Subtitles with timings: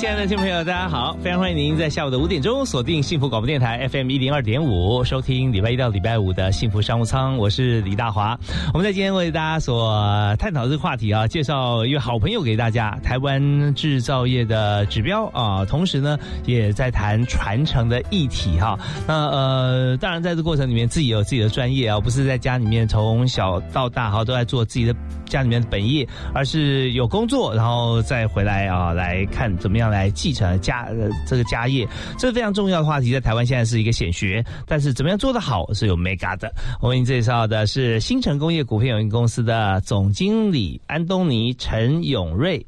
[0.00, 1.14] 亲爱的听众朋友，大家好！
[1.22, 7.36] 非常欢迎您在下午的五点钟锁定幸福广播电台 FM 一零二点五，收听礼拜一到礼拜五的幸福商务舱。
[7.36, 8.34] 我是李大华。
[8.72, 9.94] 我们在今天为大家所
[10.38, 18.78] 探讨这个话题啊，介绍一位好朋友给大家，台湾制造业的指标啊，同时呢也在谈传承的议题哈。
[19.06, 24.94] 那呃，当然在这过程里面自己有自己的专业啊，不是在家里面从小到大哈都在做自己的
[25.26, 29.89] 家里面的本业，而是有工作然后再回来啊来看怎么样。
[29.90, 31.86] 来继承家呃这个家业，
[32.18, 34.44] 这是非常重要的话题，在台湾现在是一个显学。
[34.66, 36.52] 但是怎么样做得好是有 mega 的。
[36.80, 42.64] 我为您介绍的是新城工业股份有限公司的总经理安东尼陈永瑞。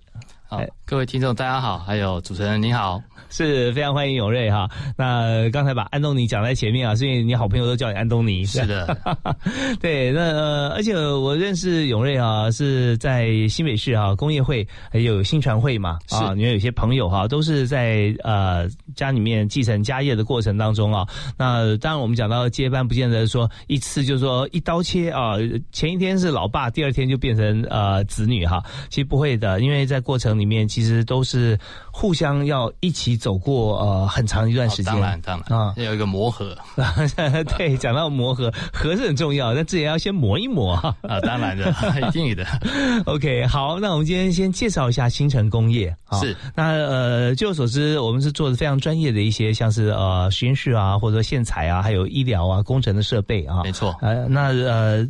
[0.53, 3.03] 好，各位听众大家好，还有主持人你好。
[3.31, 4.69] 是非常欢迎永瑞哈。
[4.95, 8.45] 那刚才把安东尼讲在前面啊，所以你好朋友都叫你安东尼。
[8.45, 8.95] 是的，
[9.81, 10.13] 对。
[10.13, 21.09] 那呃，而且我认识永瑞啊，是在新北市啊工业会还有新传会嘛啊，因为有些朋友哈都是在呃家里面继承家业的过程当中啊。
[21.39, 25.37] 那当然我们讲到接班，不见得说一次就是说一刀切啊。
[25.71, 28.63] 前一天是老爸，第二天就变成呃子女哈。
[28.91, 31.57] 其实不会的，因为在过程里里面其实都是
[31.93, 33.13] 互相要一起。
[33.23, 36.57] 走过呃很长一段时间，当然当然啊，要有一个磨合。
[37.57, 41.21] 对，讲到磨合，合是很重要，但自己要先磨一磨啊。
[41.21, 41.73] 当然的，
[42.09, 42.45] 一定的。
[43.05, 45.95] OK，好，那我们今天先介绍一下新城工业。
[46.21, 53.63] 是，那呃，据我所知，我们是做的非常专业的一些，像是呃实验室啊，或者说线材啊，还有医疗啊工程的设备啊。
[53.63, 53.95] 没错。
[54.01, 55.07] 呃，那呃，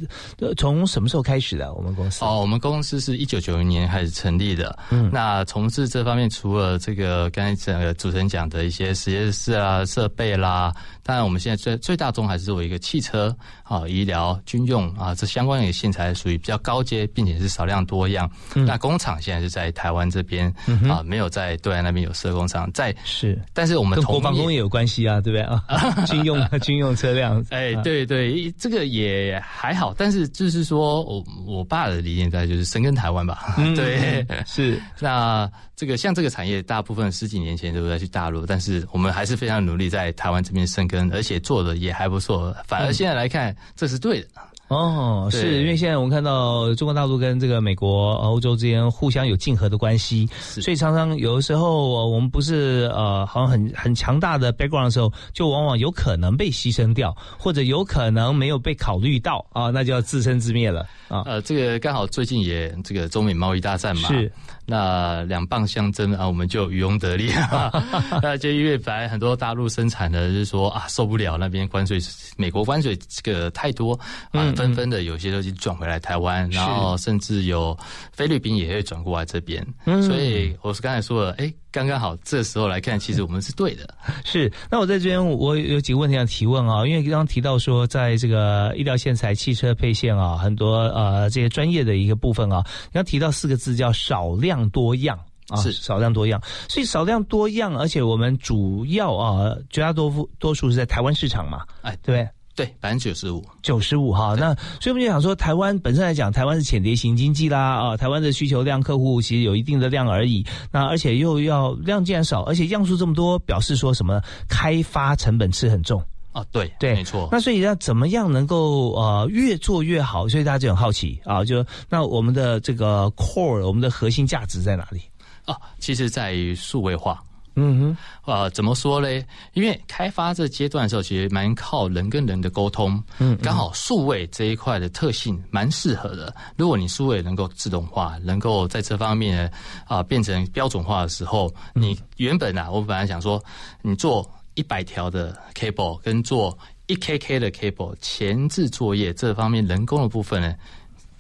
[0.59, 1.73] 从什么时候开始的？
[1.73, 2.25] 我们公司？
[2.25, 4.77] 哦，我们公司是一九九零年开始成立的。
[4.91, 5.09] 嗯。
[5.13, 7.93] 那从事这方面，除了这个刚才讲的。
[7.95, 10.73] 主持人讲的一些实验室啊、设备啦。
[11.05, 18.31] 当然，我们现在最最大宗还是作为一个汽车啊、医疗、军用啊，这相关的线材属于比较高阶，并且是少量多样。
[18.55, 20.47] 那工厂现在是在台湾这边
[20.89, 22.71] 啊，没有在对岸那边有设工厂。
[22.73, 25.61] 在是，但是我们跟国防工业有关系啊，对不对啊？
[26.07, 29.93] 军用军用车辆，哎，对对，这个也还好。
[29.97, 33.57] 但是就是说我我爸的理念在就是深耕台湾吧。
[33.75, 34.81] 对，是。
[35.01, 40.87] 那这个像这个产业，大部分十几年前都在去大陆，但是我们还是非常努力在台湾这边生。
[41.13, 44.29] 而且做的也还不错，反而现在来看，这是对的。
[44.69, 61.23] 哦，是因为现在我们看到中国大陆跟这个美国、欧洲之间互相有竞合的关系，所以常常有的时候我们不是呃，好像很很强大的 background 的时候，就往往有可能被牺牲掉，或者有可能没有被考虑到啊，那就要自生自灭了啊。
[61.27, 64.33] 呃，这个刚好最近也这个中美贸易大战嘛，是
[64.65, 67.71] 那两棒相争啊，我们就渔翁得利啊。
[68.23, 71.99] 那就因为本来很多大陆生产的，就是说啊受不了那边关税，
[72.37, 73.99] 美国关税这个太多
[74.31, 74.53] 啊。
[74.57, 77.77] 纷纷的有些都已经转回来台湾，然后甚至有
[78.13, 83.93] 菲律宾也会转过来这边，所以我是刚才说了，哎，刚刚好这时候来看，其实我们是对的。
[84.25, 92.63] 是，那我在这边我有几个问题要提问啊，因为刚刚提到说，在这个医疗线材、汽车配线啊，很多呃这些专业的一个部分啊，
[92.93, 95.19] 刚提到四个字叫少量多样
[95.49, 102.29] 啊，是少量多样，所以少量多样，而且我们主要啊绝大多数多数是在台湾市场嘛，哎，对。
[102.55, 104.35] 对，百分之九十五，九十五哈。
[104.39, 110.45] 那所以我们就想说，台湾本身来讲，台湾是浅碟型经济啦啊，台湾的需求量客户其实有一定的量而已。
[110.71, 116.03] 那而且又要量既然少，而且样数这么多，表示说什么开发成本是很重
[116.33, 116.45] 啊？
[116.53, 117.27] 对对，没错。
[117.33, 120.29] 那所以要怎么样能够呃越做越好？
[120.29, 125.01] 所以大家就很好奇啊，就那我们的这个 core，我们的核心价值在哪里？
[125.47, 127.19] 啊，其实在于数位化。
[127.55, 127.95] 嗯
[128.25, 129.25] 哼，呃，怎么说嘞？
[129.53, 133.03] 因为开发这阶段的时候，其实蛮靠人跟人的沟通。
[133.19, 136.35] 嗯，刚好数位这一块的特性蛮适合的。
[136.57, 139.53] 如果你数位能够自动化，能够在这方面
[139.87, 143.43] 啊变成标准化的时候，你原本啊，我本来想说，
[143.83, 146.57] 你做一百条的 cable 跟做
[146.87, 150.55] 一 kk 的 cable 前置作业这方面人工的部分呢，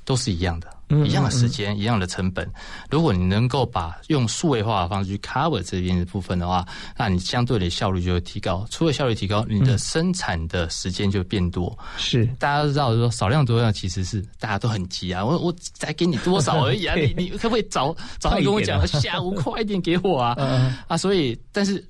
[0.04, 0.68] 都是一样的。
[1.06, 2.48] 一样的时间，一样的成本。
[2.90, 6.66] 如果你能够把用数位化的方式去 cover 这边的部分的话，
[6.96, 8.66] 那你相对的效率就会提高。
[8.70, 11.76] 除了效率提高，你的生产的时间就变多。
[11.96, 15.24] 是， 大家都知道说少量多样，其实是大家都很急啊。
[15.24, 20.36] 我我才给你多少而已啊， 你你可不可以早早点跟我讲，下午快一点给我啊？
[20.88, 21.82] 啊，所以但是。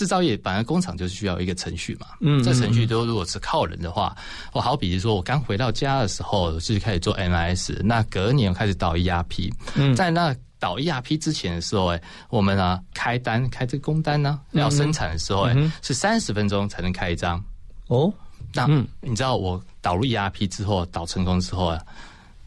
[0.00, 4.16] 制造业本来工厂就是需要一个程序嘛，嗯，这程序都如果是靠人的话，
[4.54, 12.00] 我好比说我刚回到家的时候就是开始做 MIS，那隔年开始导 ERP，嗯，在那导 ERP 之前的时候，哎，
[12.30, 17.44] 我们啊开单开这个工单呢，要生产的时候，哎，是三十分钟才能开一张，
[17.88, 18.10] 哦，
[18.54, 18.66] 那
[19.02, 21.78] 你知道我导入 ERP 之后导成功之后啊？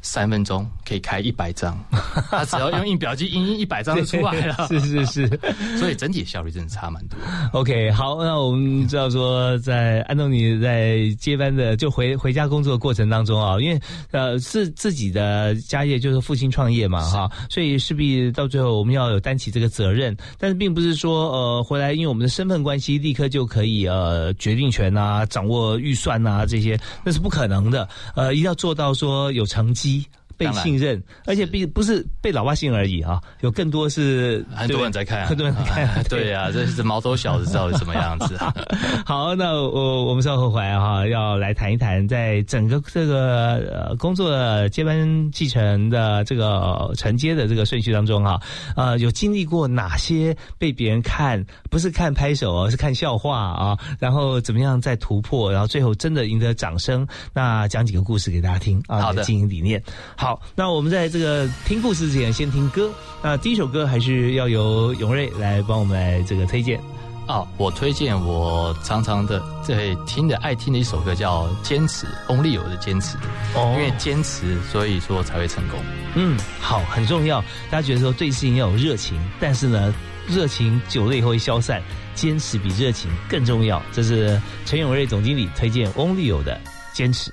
[0.04, 1.76] 三分钟可以开一百张，
[2.30, 4.68] 他只要用印表机印印一百张就出来了。
[4.68, 5.40] 是 是是，
[5.80, 7.18] 所以整体效率真的差蛮多。
[7.54, 13.80] OK，好，那我们知道说，在安东尼在接班的就回回家工作的过程当中啊，因为
[14.12, 20.16] 呃是自己的家业，就是父亲创业嘛哈，所以势必到最后我们要有担起这个责任。
[20.38, 27.88] 但是并不是说呃回来，因为我们的身份关系，立刻就可以呃决定权啊、掌握预算啊这些，那是不可能的。
[28.16, 29.93] 呃，一定要做到说有成绩。
[29.94, 30.10] he
[30.44, 36.04] 被信任，而且并不是被老外信任而已啊，有更多是很多人在看，很多人在看。
[36.10, 38.38] 对呀，这是毛头小子知道是什么样子。
[39.06, 48.40] 好，那我我们稍后回来哈，要来谈一谈，在整个这个呃工作接班继承的这个承接的这个顺序当中哈，
[48.76, 53.78] 呃，有经历过哪些被别人看不是看拍手而是看笑话啊？
[54.00, 55.52] 然后怎么样再突破？
[55.52, 57.08] 然后最后真的赢得掌声？
[57.34, 59.82] 那讲几个故事给大家听啊，好的经营理念。
[60.16, 62.92] 好，那我们在这个听故事之前，先听歌。
[63.22, 66.80] 那第一首歌还是要由永瑞来帮我们来这个推荐。
[67.26, 73.16] 啊，我推荐我常常的在听的爱听的一首歌叫《坚持》，翁立友的《坚持》。
[73.56, 75.80] 哦，因为坚持，所以说才会成功。
[76.16, 77.40] 嗯，好，很重要。
[77.72, 79.94] 大家觉得说对事情要有热情，但是呢，
[80.28, 81.82] 热情久了以后会消散，
[82.14, 83.82] 坚持比热情更重要。
[83.94, 86.56] 这是陈永瑞总经理推荐翁立友的
[86.94, 87.32] 《坚持》。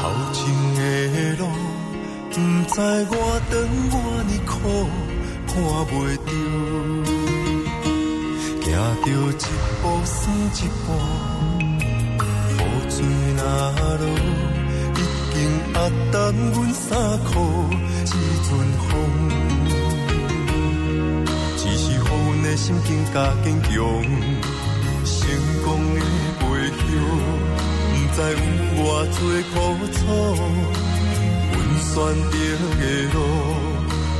[0.00, 0.02] 头
[0.32, 0.38] 前
[0.76, 0.80] 的
[1.38, 1.42] 路，
[2.30, 2.34] 不
[2.72, 2.76] 知
[3.10, 3.12] 我
[3.50, 3.52] 长
[3.90, 4.54] 我呢苦，
[5.48, 5.50] 看
[5.90, 5.92] 袂
[6.24, 6.30] 着，
[8.62, 8.72] 行
[9.02, 9.44] 着一
[9.82, 10.16] 步算
[10.54, 10.56] 一
[10.86, 10.88] 步，
[12.54, 12.94] 雨水
[13.36, 13.40] 那
[13.98, 14.02] 落，
[14.94, 14.96] 已
[15.34, 15.36] 经
[15.74, 15.76] 压
[16.12, 16.16] 淡
[16.52, 16.86] 阮衫
[17.24, 17.34] 裤，
[18.04, 18.06] 一
[18.46, 18.48] 阵
[18.86, 18.88] 风，
[21.56, 23.68] 只是乎阮的心境加坚强，
[25.04, 25.18] 成
[25.64, 26.00] 功的
[26.38, 26.42] 背
[26.78, 26.86] 向。
[28.18, 28.34] 知有
[28.82, 28.82] 偌
[29.14, 29.16] 多
[29.54, 29.54] 苦
[29.94, 29.96] 楚，
[31.52, 31.94] 阮选
[32.26, 32.34] 择
[32.74, 32.82] 的
[33.14, 33.16] 路，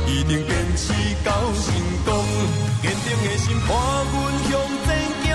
[0.07, 0.81] 一定坚持
[1.25, 1.67] 到成
[2.05, 2.07] 功。
[2.81, 3.69] 坚定的心伴
[4.09, 4.15] 阮
[4.47, 4.51] 向
[4.85, 4.87] 前
[5.21, 5.27] 行，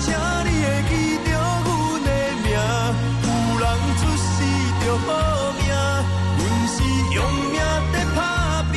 [0.00, 0.04] 请
[0.44, 0.92] 你会记
[1.24, 1.26] 着
[1.64, 1.66] 阮
[2.04, 2.06] 的
[2.44, 2.46] 名。
[3.24, 3.26] 有
[3.58, 3.64] 人
[3.96, 4.28] 出世
[4.84, 5.08] 着好
[5.56, 5.64] 命，
[6.36, 6.76] 阮是
[7.14, 7.16] 用
[7.52, 7.56] 命
[7.90, 8.20] 在打
[8.70, 8.76] 拼，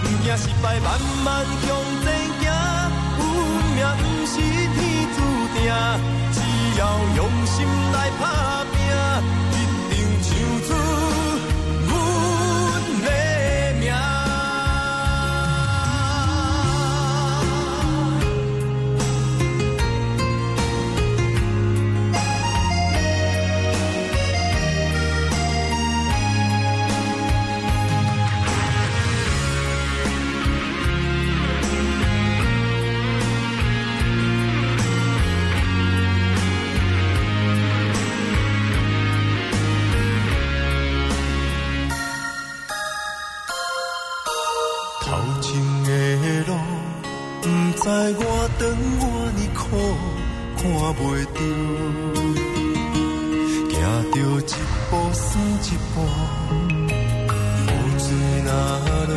[0.00, 0.86] 不惊失败，慢
[1.24, 1.26] 慢
[1.66, 1.68] 向
[6.84, 8.53] 要用心来拍
[47.84, 48.64] 在我等
[48.98, 49.04] 我
[49.36, 49.60] 呢苦
[50.56, 50.64] 看
[50.96, 51.36] 袂着，
[53.74, 53.76] 行
[54.10, 54.56] 着一
[54.88, 55.22] 步算
[55.60, 55.94] 一步，
[56.80, 58.08] 雨水
[58.42, 58.48] 那
[59.04, 59.12] 落，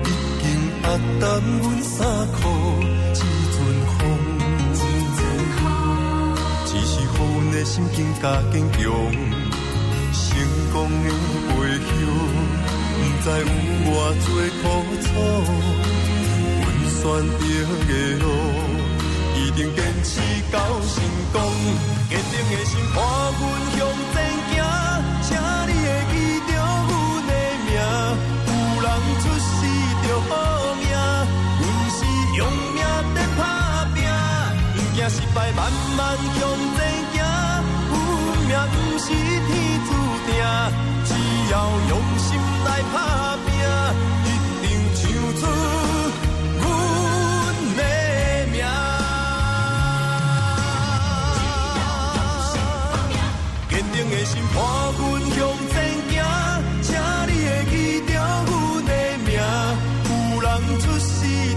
[0.00, 0.08] 已
[0.40, 0.44] 经
[0.80, 0.84] 压
[1.20, 1.22] 淡
[1.60, 1.94] 阮衫
[2.32, 2.40] 裤，
[3.12, 3.20] 一
[3.52, 3.54] 阵
[3.98, 4.00] 风，
[6.64, 8.80] 只是乎阮的心境加坚强，
[10.14, 10.24] 成
[10.72, 10.74] 功
[11.04, 11.06] 的
[11.48, 11.52] 背
[11.84, 11.92] 后，
[12.96, 13.44] 不知有
[13.84, 14.26] 偌多
[14.62, 14.64] 苦
[15.02, 15.06] 楚，
[17.04, 17.44] 选择
[17.86, 18.24] 的路。
[19.36, 20.10] 一定坚持
[20.50, 20.94] 到成
[21.34, 21.36] 功，
[22.08, 22.98] 坚定的心伴
[23.36, 23.42] 阮
[23.76, 23.78] 向
[24.14, 24.16] 前
[24.48, 24.56] 行，
[25.22, 25.28] 请
[25.68, 26.14] 你会记
[26.48, 26.50] 着
[26.88, 26.90] 阮
[27.28, 27.30] 的
[27.66, 27.68] 名。
[28.48, 28.86] 有人
[29.20, 29.46] 出世
[30.02, 30.32] 着好
[30.80, 30.82] 命，
[31.60, 31.98] 阮是
[32.38, 32.40] 用
[32.72, 32.80] 命。
[33.14, 33.40] 在打
[33.92, 33.96] 拼，
[34.72, 35.60] 不惊失败，慢
[35.98, 36.00] 慢
[36.38, 36.40] 向
[36.74, 36.80] 前
[37.12, 37.14] 行。
[37.92, 37.96] 运
[38.48, 38.50] 命。
[38.72, 39.50] 不是天
[39.84, 39.88] 注
[40.24, 40.32] 定，
[41.04, 41.10] 只
[41.52, 41.54] 要
[41.90, 42.26] 用心
[42.64, 43.46] 来打拼，
[44.24, 44.26] 一
[44.62, 45.02] 定唱
[45.38, 45.83] 出。
[54.34, 54.58] 心伴
[54.98, 55.00] 阮
[55.30, 55.38] 向
[55.70, 55.74] 前
[56.10, 56.12] 行，
[56.82, 56.90] 请
[57.28, 58.12] 你会记着
[58.48, 58.52] 阮
[58.84, 58.90] 的
[59.24, 59.30] 名。
[60.08, 60.10] 有
[60.40, 60.46] 人
[60.80, 61.14] 出世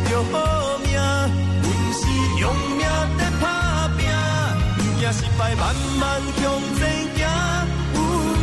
[0.07, 0.35] 着好
[0.83, 1.99] 命，阮是
[2.39, 2.43] 用
[2.77, 2.85] 命
[3.17, 4.05] 在打拼，
[4.77, 6.43] 不惊失败，慢慢向
[6.77, 6.79] 前
[7.15, 7.19] 行。
[7.95, 7.97] 阮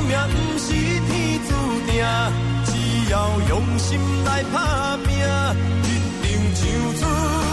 [0.09, 1.49] 命不是天注
[1.87, 1.95] 定，
[2.67, 2.69] 只
[3.13, 3.15] 要
[3.49, 3.87] 用心
[4.25, 5.15] 来打拼，
[5.85, 5.87] 一
[6.27, 6.27] 定
[6.57, 6.61] 唱
[6.99, 7.44] 出。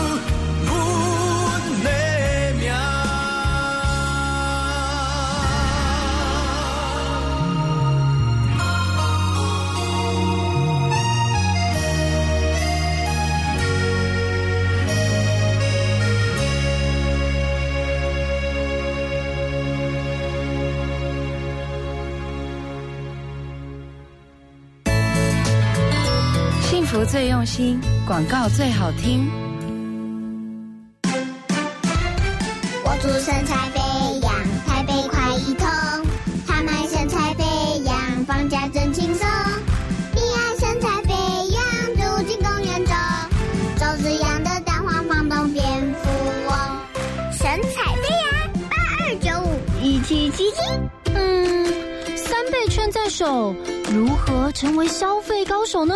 [26.92, 29.26] 福最用心，广告最好听。
[32.84, 33.80] 我祝身材飞
[34.20, 34.34] 扬，
[34.68, 35.66] 台北快一通。
[36.46, 37.46] 他们身材飞
[37.86, 39.26] 扬，放假真轻松。
[40.14, 41.14] 你爱身材飞
[41.52, 41.64] 扬，
[41.96, 42.94] 住进公园中，
[43.80, 46.10] 周子阳的蛋黄房东蝙蝠
[46.50, 46.54] 翁。
[47.32, 50.58] 神采飞扬，八二九五一七七七。
[51.16, 51.66] 嗯，
[52.18, 53.56] 三倍券在手，
[53.90, 55.96] 如何成为消费高手呢？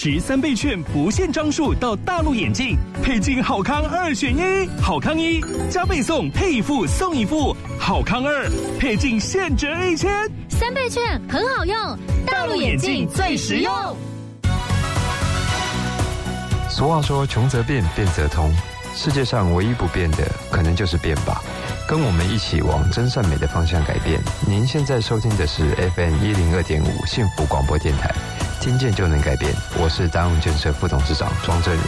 [0.00, 10.08] 十三倍券不限张数到大陆眼镜，配镜好康二选一，好康一加倍送配一副送一副，好康二配镜现折一千。
[10.48, 13.72] 三倍券很好用，大陆眼镜最实用。
[16.70, 18.54] 俗话说：“穷则变，变则通。”
[18.94, 20.18] 世界上唯一不变的，
[20.52, 21.42] 可能就是变吧。
[21.88, 24.20] 跟我们一起往真善美的方向改变。
[24.46, 28.14] 您现在收听的是 FM 一零二点五幸福广播电台，
[28.60, 29.52] 听见就能改变。
[29.80, 31.80] 我是达永建设副董事长庄正如。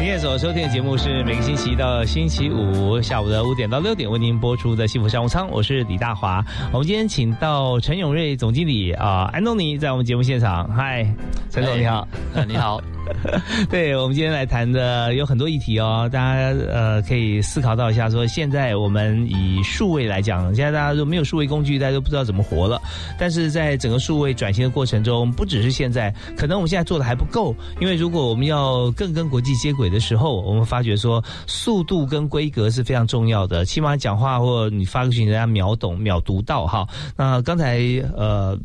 [0.00, 6.44] 您现在所收听的节目是每个星期一到星期五下午的五点到六点为您播出的幸福商务舱，我是李大华。
[6.72, 10.68] 我们今天请到陈永瑞总经理啊，安东尼在我们节目现场。
[10.72, 11.06] 嗨，
[11.50, 12.08] 陈总你好。
[12.34, 12.80] 呃，你好，
[13.70, 22.80] 对我们今天来谈的有很多议题哦，大家呃可以思考到一下，说现在我们以数位来讲，现在大家都没有数位工具，大家都不知道怎么活了。
[23.18, 36.86] 但是在整个数位转型的过程中，不只是现在，可能我们现在做的还不够，因为如果我们要更跟国际接轨的时候，我们发觉说速度跟规格是非常重要的，起码讲话或你发个讯息，人家秒懂、秒读到哈。
[37.16, 37.78] 那刚才
[38.16, 38.58] 呃，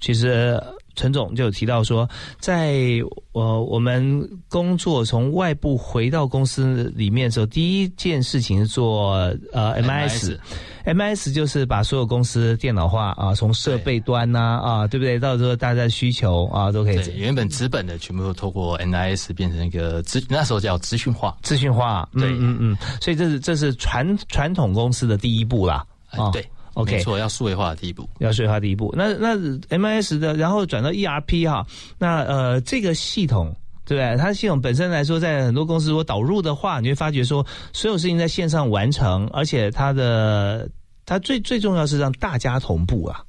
[0.00, 0.60] 其实。
[0.98, 2.08] 陈总就有提到说，
[2.40, 3.00] 在
[3.32, 9.12] 呃我们工作从外部回到公司里面的时候，第一件事情是做
[9.52, 15.20] 呃 MIS，MIS 就是把所有公司电脑化啊，从设备端呐啊对不对？
[15.20, 21.36] 到时候大家的需求啊都可以对，原本纸本的全部都透过 NIS 变成一个资，那时候叫资讯化。
[21.42, 25.86] 资讯化，对嗯嗯嗯，所以这是这是传传统公司的第一步啦。
[26.10, 26.44] 啊对
[26.78, 28.08] OK 没错，要数位化的第一步。
[28.18, 28.94] 要数位化第一步。
[28.96, 31.66] 那那 MIS 的，然后转到 ERP 哈，
[31.98, 33.54] 那呃这个系统。
[33.88, 34.18] 对不对？
[34.18, 37.42] 它系统本身来说，在很多公司如果导入的话，你会发觉说，
[37.72, 40.68] 所有事情在线上完成，而且它的
[41.06, 43.22] 它最最重要是让大家同步啊。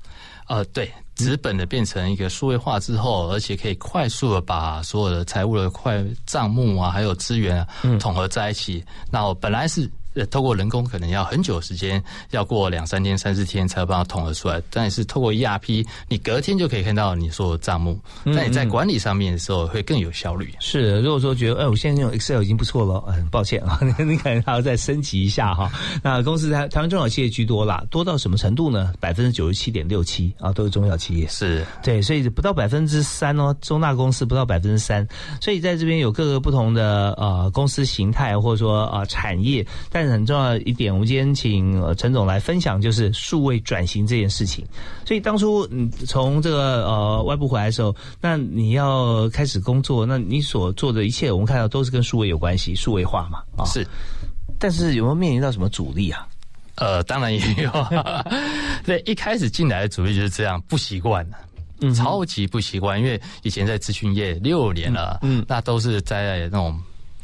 [0.49, 8.83] 呃，对，纸本的变成一个数位化之后，而且可以快速的把所有的财务的快账目啊，还有资源啊，统合在一起。
[9.09, 9.89] 那我本来是。
[10.15, 14.61] 呃，透过人工可能要很久时间，要过两三天、三四天才有办法统合出来。
[14.71, 17.99] 但是透过 ERP，你隔天就可以看到你所有账目。
[18.23, 20.53] 那你在管理上面的时候会更有效率。
[20.59, 25.71] 是，如果说觉得，哎，我现在用 Excel 已经不错了，很抱歉啊， 你可能还要再升级一下哈。
[26.03, 28.93] 那公司台台湾中小企业居多啦，多到什么程度呢？
[28.99, 31.27] 百分之九十七点六七啊，都是中小企业。
[31.27, 35.07] 是对，所以不到百分之三哦，中大公司不到百分之三。
[35.41, 44.65] 所以在这边有各个不同的呃公司形态或者说呃产业，但是很重要的一点，我们今天请呃陈总来分享，就是数位转型这件事情。
[45.05, 53.65] 所以当初嗯从这个呃外部回来的时候，那你要开始工作，那你所做的一切，我们看到都是跟数位有关系，数位化嘛啊。
[53.65, 53.87] 是，
[54.59, 56.27] 但是有没有面临到什么阻力啊？
[56.75, 57.71] 呃，当然也有。
[58.85, 61.27] 对，一开始进来的主力就是这样，不习惯
[61.81, 66.79] 嗯超级不习惯，因为以前在咨询业六年了，嗯嗯，那都是在那种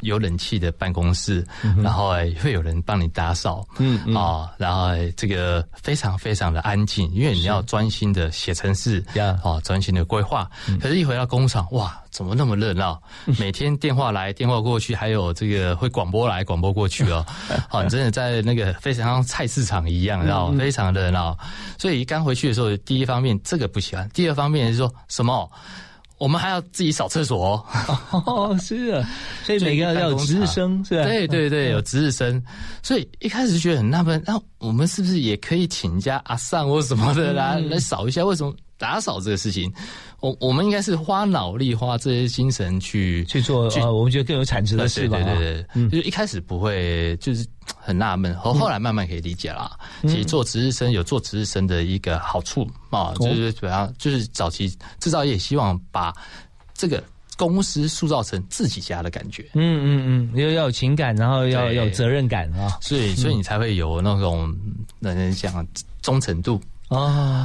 [0.06, 1.46] 有冷气的办公室，
[1.84, 10.50] 然后哎会有人帮你打扫，嗯嗯啊，然后哎这个非常非常的安静，因为你要专心的写程式，呀啊，专心的规划。
[10.80, 13.02] 可是，一回到工厂，哇，怎么那么热闹？
[13.40, 17.26] 每天电话来电话过去，还有这个会广播来广播过去哦，
[17.68, 21.38] 好， 你真的在那个非常像菜市场一样，然后非常热闹。
[21.78, 25.50] 所以刚回去的时候，第一方面这个不喜欢，第二方面是说什么？
[26.18, 27.66] 我们还要自己扫厕所哦。
[28.26, 29.10] 哦，是啊，
[29.44, 31.04] 所以每个人要有值日生，是吧？
[31.04, 32.42] 对对对，有值日生，
[32.82, 38.24] 所以一开始觉得很纳闷，那我们是不是也可以请假阿上或什么的来、来扫一下？
[38.24, 39.72] 为什么打扫这个事情，
[40.26, 45.18] 我我们应该是花脑力、花这些精神去去做呃，我们觉得更有产值的事吧。
[45.18, 47.46] 对对对对，就是一开始不会，就是
[47.80, 49.78] 很纳闷，后后来慢慢可以理解啦。
[50.02, 54.68] 其实做值日生有做值日生的一个好处啊，就是主要就是早期
[55.00, 56.12] 制造业希望把
[56.74, 57.04] 这个
[57.38, 59.44] 公司塑造成自己家的感觉。
[59.54, 62.80] 嗯嗯嗯，要要有情感，然后要有责任感啊。
[62.82, 64.52] 所以，所以你才会有那种
[65.02, 65.68] 人家讲
[66.02, 67.00] 忠诚度哦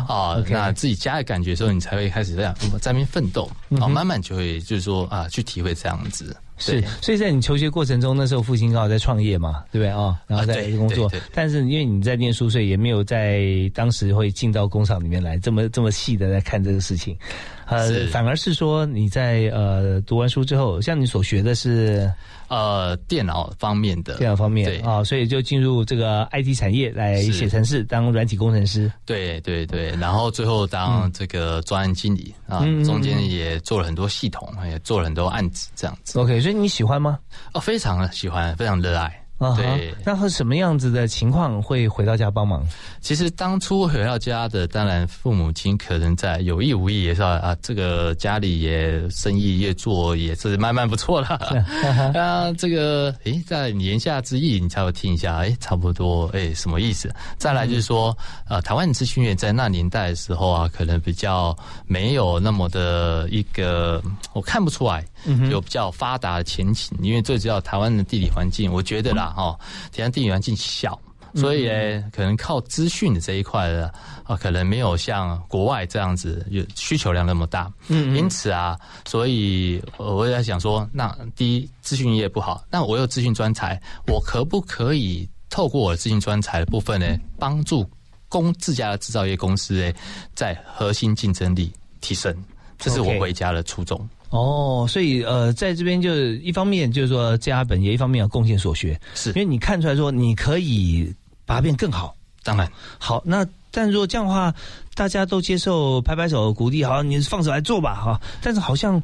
[0.09, 0.43] 啊。
[0.49, 6.37] 那自己家的感觉的时候，你才会开始这样在那边奋斗然后，慢慢就会就是说啊，去体会这样子。
[6.63, 10.21] 是，所以在你求学过程中，那时候父亲刚好在创业嘛，对不对啊？
[10.27, 17.17] 然后在对工作但是因为你在念书，所以也没有在当时会进到工厂里面来，这么这么细的在看这个事情。
[17.65, 22.13] 呃，反而是说你在呃读完书之后，像你所学的是
[22.51, 28.91] 呃，电脑方面的电脑方面对啊，所以就进入这个 IT 产业来写程式，当软体工程师。
[29.07, 37.21] 对对对，然后最后当这个专案经理啊嗯嗯嗯，中间也做了很多系统，也做了很多案子，这样子 OK，所以你喜欢吗？
[37.55, 39.17] 哦，非常的喜欢，非常热爱。
[39.41, 42.63] 啊哈对，那会什么样子的情况会回到家帮忙？
[43.01, 51.29] 其实当初回到家的，当然父母亲可能在有意无意也是啊，这个家里也生意越做也是慢慢不错了。
[52.15, 57.11] 啊，这个诶，在言下之意，你才会听一下，诶，差不多，诶，什么意思？
[57.39, 58.17] 再来就是说，
[58.47, 61.57] 呃，台湾资讯业在那年代的时候啊，可能比较
[61.87, 64.03] 没有那么的一个，
[64.35, 65.03] 我看不出来
[65.51, 69.59] 有比较发达的前景，因为最主要台湾的地理环境，我觉得啦，哈，
[69.93, 70.99] 体验地理环境小。
[71.37, 73.87] 所以呢，可能靠资讯的这一块的
[74.25, 77.73] 啊，可能没有像国外这样子有需求量那么大。
[77.87, 87.07] 嗯，因此啊，所以呃我也在想说，那第一资讯业不好，那我有资讯专才，我可不可以透过我的资讯专才的部分呢，
[87.39, 87.89] 帮助
[88.29, 89.93] 公自家的制造业公司呢，
[90.35, 92.37] 在核心竞争力提升？
[92.77, 94.09] 这是我回家的初衷。
[94.31, 101.13] 哦，所以呃，在这边就是一方面就是说家本业，一方面要贡献所学，是因为你看出来说你可以
[101.45, 102.15] 把它变更好。
[102.43, 104.55] 当然，好，那但如果这样的话，
[104.95, 108.21] 大家都接受拍拍手鼓励，好，你放手来做吧，哈。
[108.41, 109.03] 但是好像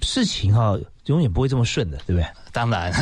[0.00, 2.26] 事情哈永远不会这么顺的，对不对？
[2.52, 2.92] 当然。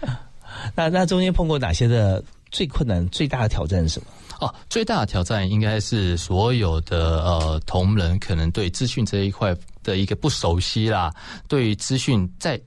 [0.74, 4.06] 那那中间碰过哪些的最困难、最大的挑战是什么？
[4.40, 11.12] 哦，最大的挑战应该是所有的呃同仁可能对资讯这一块的一个不熟悉啦，
[11.46, 12.60] 对于资讯在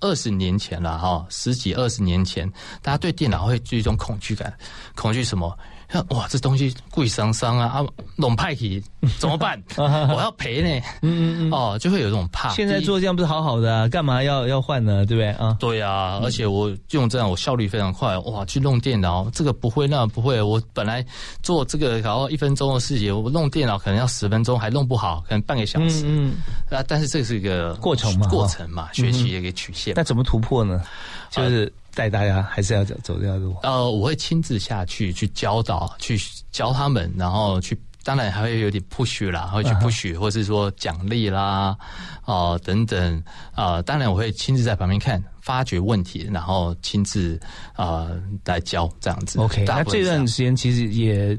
[0.00, 4.56] 二十年前了哈，十几二十年前，大家对电脑会有一种恐惧感，
[4.94, 5.56] 恐惧什么？
[5.88, 8.82] 看哇，这东西贵桑桑啊啊，弄派去
[9.18, 9.60] 怎么办？
[9.76, 10.86] 我要赔呢。
[11.00, 12.50] 嗯嗯嗯，哦，就会有这种怕。
[12.50, 15.06] 现在做这样不是好好的、啊，干嘛要要换呢？
[15.06, 15.56] 对不对啊？
[15.58, 18.18] 对啊，而且我用这样，我效率非常快。
[18.18, 20.42] 哇，去弄电脑，这个不会，那个不会。
[20.42, 21.04] 我本来
[21.42, 26.04] 做这个然后一分钟的事情，我弄电脑可能要十分钟，还弄不好，可能半个小时。
[26.06, 26.34] 嗯
[26.70, 29.94] 啊，但是这是一个过程嘛过程嘛，学习的一个曲线。
[29.96, 30.82] 那怎么突破呢？
[31.30, 33.56] 就是带大家还是要走走这条路。
[33.62, 36.18] 呃，我会亲自下去去教导，去
[36.50, 41.76] 教他们，然后去，当然还会有点 push 啦，会去 push，、或是说奖励啦，
[42.24, 43.22] 哦、等等，
[43.54, 47.38] 啊，当然我会亲自在旁边看，发掘问题，然后亲自
[47.74, 49.38] 啊、呃来教这样子。
[49.40, 51.38] OK，那这段时间其实也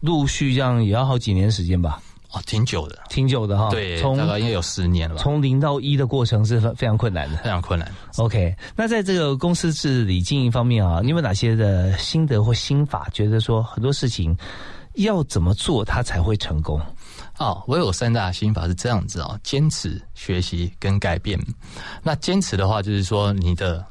[0.00, 2.02] 陆续这样也要好几年时间吧，
[2.34, 3.70] 哦挺久的，挺久的哈。
[3.70, 7.36] 对，从大概应该有十年了吧，从零到一的过程是非非常困难的。
[7.38, 7.90] 非常困难。
[8.16, 13.08] OK，那在这个公司治理经营方面啊，你有哪些的心得或心法？
[13.12, 14.36] 觉得说很多事情
[14.94, 16.80] 要怎么做，它才会成功？
[17.38, 21.38] 哦，我有三大心法是这样子哦：坚持、学习跟改变。
[22.02, 23.84] 那坚持的话，就是说你的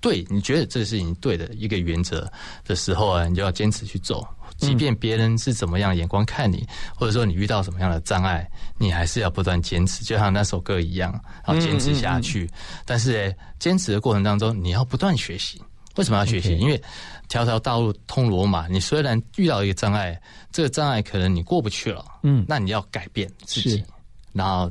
[0.00, 2.30] 对，你觉得这个事情对的一个原则
[2.64, 4.26] 的时候啊，你就要坚持去做，
[4.60, 11.18] 即便别人是怎么样的眼光看你，或者说你遇到什么样的障碍，你还是要不断坚持，就像那首歌一样，
[11.48, 12.48] 要坚持下去。
[12.84, 15.60] 但是诶，坚持的过程当中，你要不断学习。
[15.96, 16.80] 为什么要学习因为
[17.28, 20.18] 条条道路通罗马，你虽然遇到一个障碍，
[20.52, 23.84] 这个障碍可能你过不去了，嗯那你要改变自是己，
[24.32, 24.70] 然后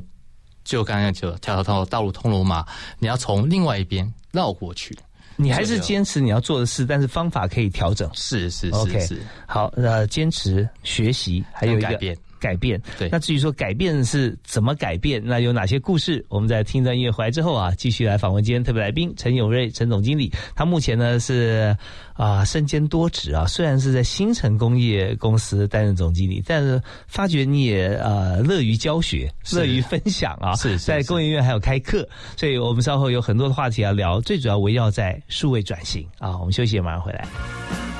[0.64, 2.66] 就刚刚就条条道道路通罗马，
[2.98, 4.98] 你要从另外一边绕过去。
[5.42, 8.08] 你还是坚持你要做的事，但是方法可以调整。
[8.14, 11.98] 是是是是，好，呃，坚持学习，还有一个
[12.40, 12.80] 改变。
[12.98, 16.24] 对那至于说改变是怎么改变，那有哪些故事？
[16.28, 20.32] 我们在听段音乐回来之后啊，继续来访问今天特别来宾陈永瑞陈总经理。
[20.56, 21.76] 他目前呢是
[22.14, 36.38] 啊身兼多职啊，虽然是在新城工业公司担任总经理，但是发觉你也呃乐于教学，乐于分享啊，是在工研院还有开课，所以我们稍后有很多的话题要聊，最主要围绕在数位转型啊。
[36.38, 37.99] 我们休息，马上回来。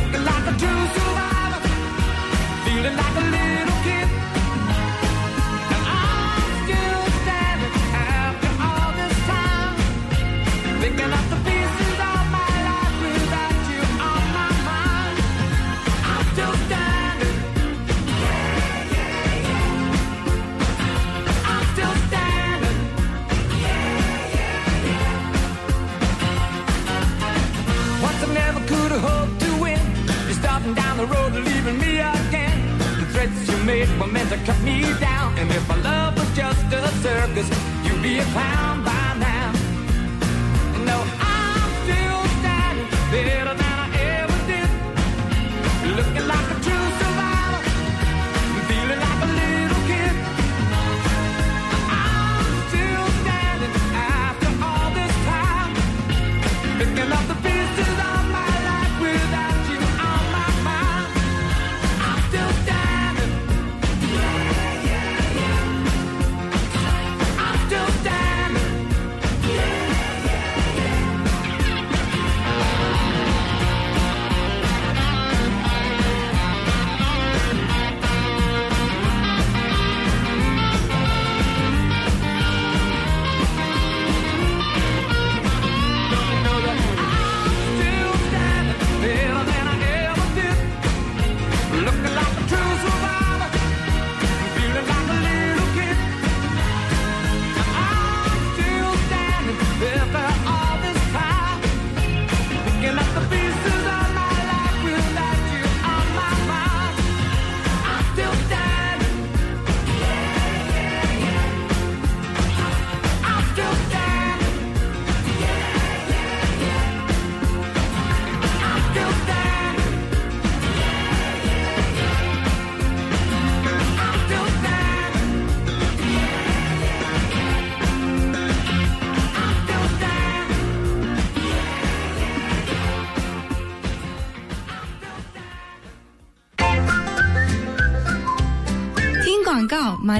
[0.00, 1.17] looking like a Jew.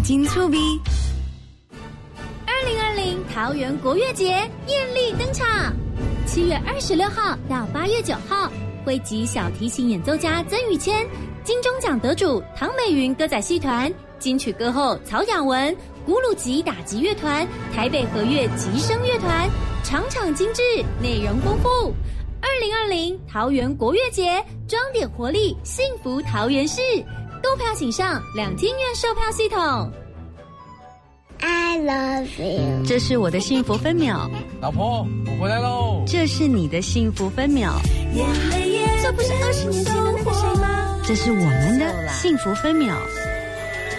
[0.01, 0.59] 金粗逼。
[2.47, 4.27] 二零二零桃园国乐节
[4.67, 5.75] 艳丽登场，
[6.27, 8.51] 七月二十六号到八月九号，
[8.85, 11.07] 汇集小提琴演奏家曾宇谦、
[11.45, 19.49] 金钟奖得主唐美云歌仔戏团、金曲歌后曹雅文、古鲁吉打击乐团、台北和乐吉声乐团，
[19.85, 20.63] 场场精致，
[21.03, 21.93] 内容丰富。
[22.41, 26.81] 二零二零桃园国乐节，装点活力，幸福桃园市。
[27.43, 29.93] 购票请上两厅院售票系统。
[31.41, 32.85] I love you。
[32.85, 34.29] 这是我的幸福分秒，
[34.61, 36.03] 老婆，我回来喽！
[36.07, 37.75] 这是你的幸福分秒，
[39.01, 41.01] 这不是二十年前的那个谁吗？
[41.05, 42.97] 这是我们的幸福分秒。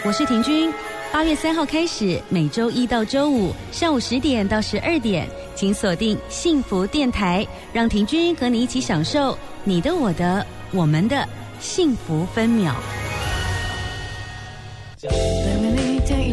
[0.03, 0.73] 我是婷君，
[1.13, 5.25] 八月三号开始，每周一到周五上午十点到十二点，
[5.55, 11.25] 请锁定幸福电台，让婷君和你一起享受你的、我的、我们的
[11.61, 12.75] 幸福分秒。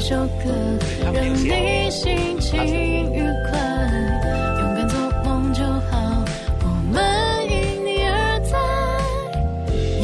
[0.08, 0.54] 首歌，
[1.02, 2.62] 让你心情
[3.12, 3.58] 愉快，
[4.60, 6.24] 勇敢做梦就好，
[6.62, 7.02] 我们
[7.50, 8.56] 因你而在，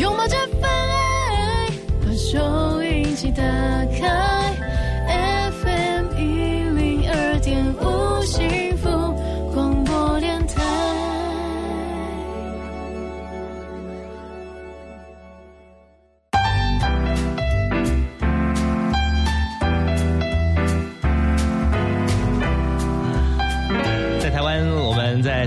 [0.00, 1.68] 拥抱这份爱，
[2.04, 2.62] 把手。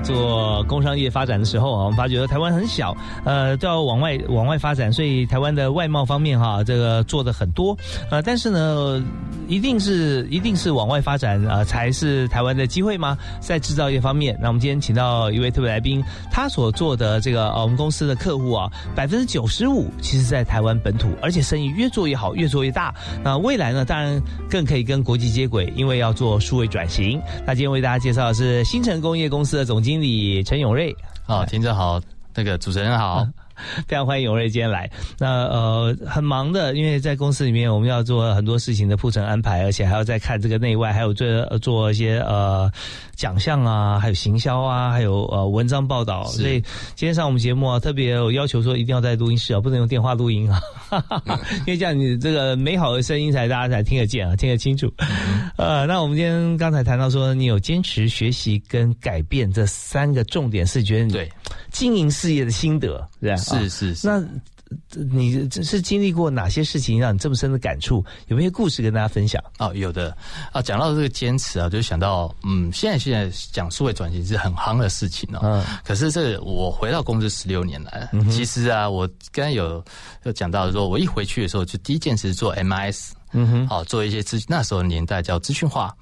[0.06, 7.76] 做工商业发展的时候啊，我们发觉台湾很小，呃，都要往外往外发展，所以台湾的外贸方面哈，这个做的很多，
[8.12, 9.04] 呃，但是呢，
[9.48, 13.18] 一定是一定是往外发展啊、呃，才是台湾的机会吗？
[13.40, 22.94] 在制造业方面，那我们今天请到一位特别来宾，他所做的这个呃我们公司的客户啊，百分之九十五其实在台湾本土，而且生意越做越好，越做越大。
[23.24, 27.22] 那未来呢，当然更可以跟国际接轨，因为要做数位转型。
[27.46, 30.96] 那今天为大家介绍的是新城工业公司的总经理陈永瑞。
[31.24, 32.02] 好，听众好，
[32.34, 33.28] 那个主持人好。
[33.88, 34.90] 非常欢迎永瑞今天来。
[35.18, 42.72] 那呃很忙的，因为在公司里面我们要做很多事情的铺陈安排，而且还要再看这个内外，还有做呃做一些呃
[43.16, 46.26] 奖项啊，还有行销啊，还有呃文章报道。
[46.26, 46.60] 所以
[46.96, 50.62] 今天上我们节目啊，特别有要求说一定要在录音室啊，不能用电话录音啊，
[51.66, 54.92] 因为这样你这个美好的声音才大家才听得见啊，听得清楚。
[55.58, 61.32] 呃，那我们今天刚才谈到说，你有坚持学习跟改变这三个重点，是觉得你对
[61.76, 63.36] 经营事业的心得，是吧？
[63.36, 64.08] 是是是。
[64.08, 64.26] 那
[65.12, 68.04] 你是经历过哪些事情让你这么深的感触？
[68.28, 69.44] 有没有故事跟大家分享？
[69.60, 70.16] 哦，有的
[70.54, 70.62] 啊。
[70.62, 75.42] 讲到这个坚持啊，就想到嗯，现在现在讲数位转型是很夯的事情哦。
[75.44, 75.64] 嗯。
[75.84, 79.84] 可是这我回到公司十六年来，嗯、其实啊，我刚才有
[80.24, 83.12] 有讲到说，我一回去的时候，就第一件事做 MIS。
[83.32, 85.96] 嗯哼，好做一些资，那时候年代叫资讯化。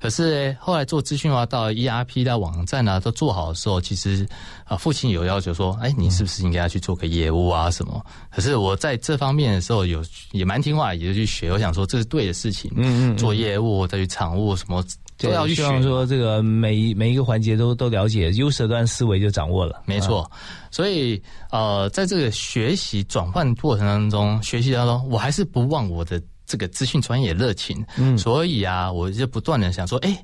[0.00, 4.26] 可是后来做资讯化到 ERP 到网站啊都做好的时候，其实
[4.64, 8.04] 啊父亲有要求说，哎，你是不是应该要去做个业务啊什么？
[8.30, 11.50] 可是我在这方面的时候有也蛮听话，也就去学。
[11.50, 14.84] 我想说这是对的事情，嗯嗯，做业务再去场务什么
[15.18, 15.62] 都要去学。
[15.62, 19.82] 希望说这个每一每一个环节都都了解，优势端思维就掌握了。
[19.86, 20.30] 没错，
[20.70, 27.84] 所以呃，在这个学习转换过程当中，学习当中，我还是不忘我的这个资讯专业热情。
[27.96, 30.16] 嗯所以啊，我就不断的想说，哎，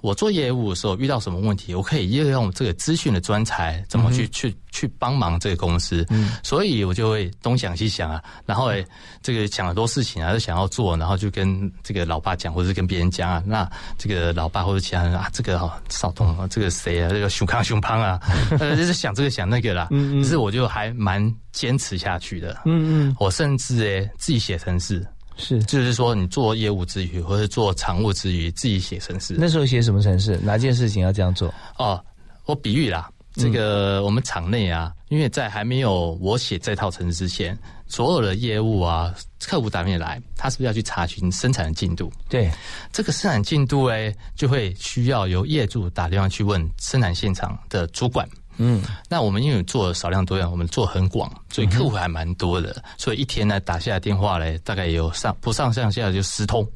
[0.00, 6.04] 我做业务的时候遇到什么问题，我可以利用这个资讯的专才，怎么去、去去帮忙这个公司。
[6.10, 8.84] 嗯所以我就会东想西想啊，然后哎，
[9.22, 13.42] 这个想很多事情啊，就想要做，然后就跟这个老爸讲，或者是跟别人讲啊。
[13.46, 18.20] 那这个老爸或者其他人啊，这个哦，少东啊，这个谁啊，这个熊康熊胖啊，
[18.58, 19.88] 呃，就是想这个想那个啦。
[19.90, 22.60] 嗯嗯可是我就还蛮坚持下去的。
[22.64, 29.34] 嗯嗯，我甚至哎自己写程式，是就是说你做业务之余，或者做常务之余，自己写程式。
[29.38, 30.38] 那时候写什么程式？
[30.42, 31.52] 哪件事情要这样做？
[31.78, 32.02] 哦，
[32.44, 42.10] 我比喻啦，这个我们厂内啊，因为在还没有我写这套程式之前，所有的业务啊，客户打面来，他是不是要去查询生产的进度？
[42.28, 42.50] 对，
[42.92, 48.26] 这个生产进度哎，就会需要由业主打电话去问生产现场的主管。
[48.58, 56.66] 嗯，那我们因为做少量多样，我们做很广，所以客户还蛮多的，所以一天呢打下来电话嘞，大概也有上不上上下就十通。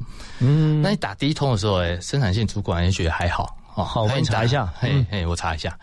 [0.40, 5.78] 嗯，那你打第一通的时候，哎，生产线主管也觉得还好，哦，好我帮你查一下嘿嗯嘿，我查一下。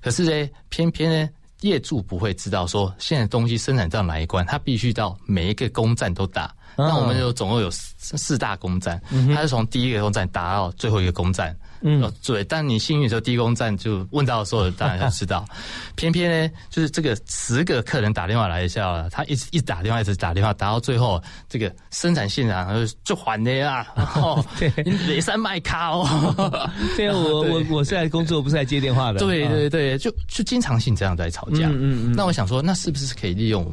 [0.00, 1.28] 可是呢，偏偏呢，
[1.60, 6.46] 业主不会知道说现在东西生产到哪一关，他必须到每一个工站都打。
[6.76, 8.98] 哦那我们有总共有四四大工站，
[9.34, 11.54] 他是从第一个工站打到最后一个工站。
[11.82, 15.44] 嗯哦，对，但你幸运的时候，第一公站就问到的时候，当然就知道。
[15.96, 29.18] 偏偏呢，就是这个十个客人打电话来一下啊，他一直一直打电话，一直打电话，打到最后，这个生产线啊就就还的呀， 哦，对你雷山卖卡哦，对啊，我我 我是来工作，不是来接电话的。
[29.20, 31.66] 对啊，对对，就就经常性这样在吵架。
[31.68, 33.66] 嗯嗯嗯那我想说，那是不是可以利用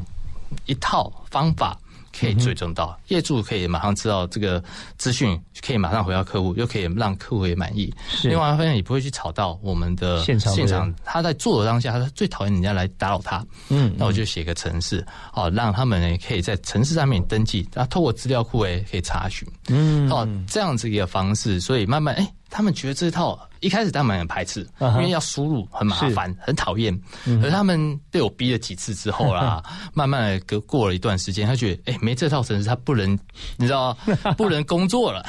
[0.66, 1.78] 一套方法？
[2.20, 4.62] 可以追踪到业主，可以马上知道这个
[4.98, 7.90] 资讯，可以马上回到客户，又可以让客户也满意。
[8.22, 10.94] 另外一方面，也不会去吵到我们的现场现场。
[11.02, 13.42] 他在做的当下，他最讨厌人家来打扰他。
[13.70, 15.02] 嗯那我就写个程式，
[15.32, 19.48] 哦，让他们呢可以在城市上面登记，然后透过资料库诶可以查询。
[19.68, 26.92] 嗯哦，这样子一个方式，所以慢慢哎、他们觉得这套一开始他们很排斥，因为要输入很麻烦，很讨厌。
[27.26, 27.38] 嗯。
[27.40, 29.62] 可是他们被我逼了几次之后啦，
[29.94, 33.18] 慢慢的隔过了一段时间，他觉得哎、没这套程式，他不能，
[33.56, 33.96] 你知道
[34.36, 35.24] 不能工作了，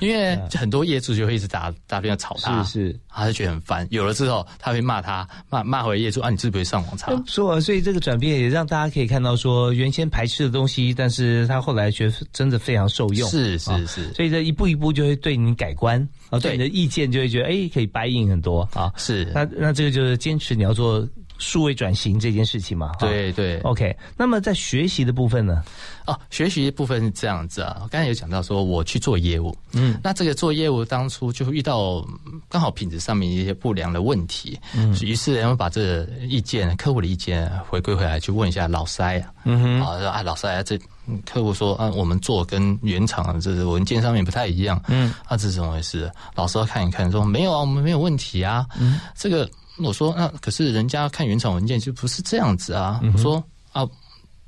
[0.00, 3.00] 因为很多业主就会一直打打电话吵他，是是。
[3.18, 3.86] 他就觉得很烦。
[3.90, 7.12] 有了之后，他会骂他，骂骂回业主啊，你是不是上网查？
[7.26, 13.28] 说啊，所以这个转变也让大家可以看到，说原先排斥的东西，但是他后来觉得真的非常受用。
[13.28, 16.00] 是是啊是所以这一步一步就会对你改观
[16.30, 18.92] 啊，对对你的意见就会觉得哎，可以白应很多啊。
[18.96, 21.06] 是，那那这个就是坚持你要做
[21.38, 22.88] 数位转型这件事情嘛。
[22.88, 23.58] 哈对对。
[23.60, 25.62] OK，那么在学习的部分呢？
[26.06, 31.96] 哦，学习的部分是这样子啊，我刚才有讲到说我去做业务，嗯，那这个做业务当初就会遇到
[32.26, 46.10] 嗯刚好品质上面一些不良的问题，嗯于是然后把这个意见客户的意见回归回来，去问一下老塞啊，嗯哼啊老塞啊这嗯客户说啊我们做跟原厂这个文件上面不太一样，嗯，啊这是怎么回事？
[46.34, 49.46] 老师要看一看说没有啊我们没有问题啊，嗯，这个
[49.80, 53.86] 我说那可是人家看原厂文件就不是这样子啊，嗯我说啊。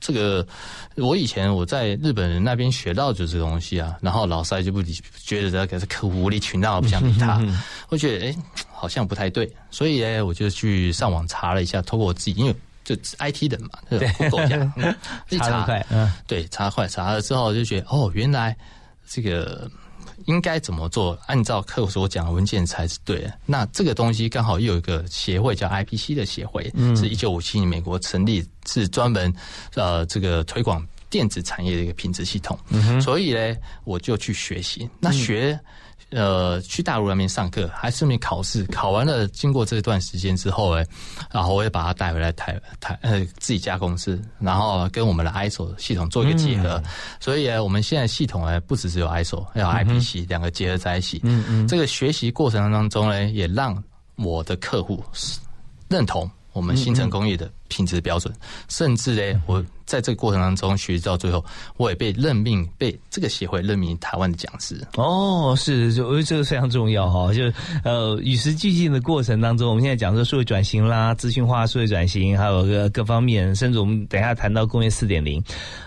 [0.02, 0.46] 这个
[0.96, 7.38] 我以前我在日本人那边学到就是这个东西啊，然后老塞就不理，觉得这个是无理取闹，不想理他。
[7.90, 8.34] 我觉得哎，
[8.72, 14.96] 好像不太对，所以哎，我就去上网查了一下，通过我自己，因为就 IT 的嘛，对 Google 一下， 嗯。
[15.28, 18.56] 一查嗯，对，查快查了之后就觉得哦，原来
[19.12, 19.68] 这个
[20.26, 23.34] 应该怎么做，按照客户所讲的文件才是对的。
[23.44, 29.34] 那这个东西刚好又有一个协会叫 IPC 的协会，是一九五七年美国成立，是专门
[29.74, 32.56] 呃这个推广电子产业的一个品质系统。
[33.02, 34.88] 所以呢，我就去学习。
[35.00, 35.58] 那学。
[36.10, 40.86] 呃，去大陆那边上课，还顺便考试，考完了，经过这段时间之后，哎，
[41.30, 46.82] 然后我也把它带回来台台呃自己家公司，然后跟我们的 ISO 系统做一个结合，
[47.20, 51.20] 所以呢，我们现在系统呢不只是有 ISO，还有 IPC 两个结合在一起。
[51.22, 53.82] 嗯嗯，这个学习过程当中呢，也让
[54.16, 55.02] 我的客户
[55.88, 58.30] 认同我们新城工业的品质标准，
[58.68, 61.42] 甚至呢，我在这个过程当中学习到最后，
[61.78, 64.86] 我也被任命被这个协会任命台湾的讲师。
[64.96, 75.42] 哦，是，就我觉得这个非常重要哈，就是呃与时俱进的过程当中，我们现在讲说数位转型啦、资讯化、数位转型，还有个各方面，甚至我们等一下谈到工业四点零，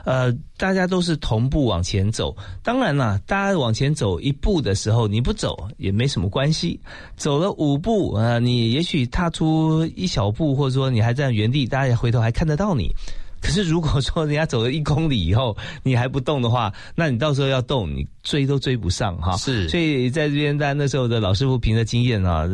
[0.05, 2.35] 呃，大家都是同步往前走。
[2.61, 6.79] 当然啦，大家往前走一步的时候，你不走也没什么关系，
[7.15, 12.93] 走了五步，呃，你也许踏出一小步，或者说你还在原地，大家回头还看得到你。
[13.41, 19.35] 可是如果说人家走了一公里以后，你还不动的话，那你到时候要动，你追都追不上哈。
[19.35, 22.47] 是所以在这边，大家那时候的老师傅凭着经验啊，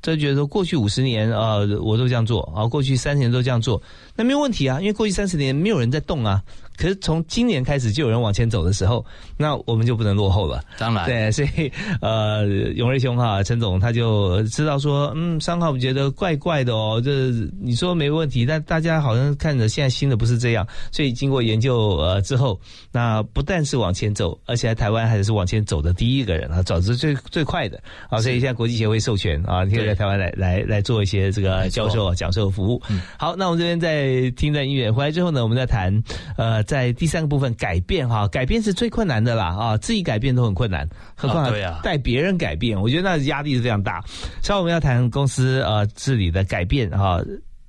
[0.00, 3.82] 就觉得说过去五十年啊、我都这样做啊，过去三十年都这样做，
[4.14, 6.40] 那没有问题啊，因为过去三十年没有人在动啊。
[6.76, 9.04] 可是从今年开始就有人往前走的时候，
[9.36, 10.62] 那我们就不能落后了。
[10.78, 17.30] 当然，对，所以呃，永瑞兄哈，陈总他就知道说，嗯，商号觉得怪怪的哦，这
[17.60, 27.80] 你说没问题，但大家好像看着现在新的不是这样，所以经过研究呃之后，那不但是往前走，而且在台湾还是往前走的第一个人啊，走是最最快的。
[28.08, 32.82] 啊，所以现在国际协会授权啊，你可以在台湾来来来做一些这个教授啊讲授服务。
[32.88, 33.00] 嗯。
[33.18, 36.02] 好，那我们这边在听段音乐回来之后呢，我们再谈
[36.36, 44.02] 呃，在第三个部分改变哈，改变是最困难的啦啊，自己改变都很困难，何况啊对啊带别人改变，我觉得那压力是非常大。
[44.42, 47.20] 所以我们要谈公司呃治理的改变哈，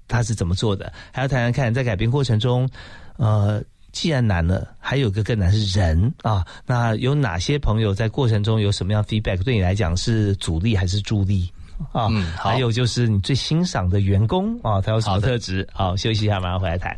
[0.08, 2.70] 它是怎么做的，还要谈谈看在改变过程中，
[3.18, 3.62] 呃。
[3.94, 6.44] 既然难了，还有个更难是人啊。
[6.66, 9.44] 那有哪些朋友在过程中有什么样 feedback？
[9.44, 11.48] 对你来讲是阻力还是助力
[11.92, 12.08] 啊？
[12.10, 15.70] 嗯还有就是你最欣赏的员工啊，他有什么特质？
[15.72, 16.98] 好，休息一下，马上回来谈。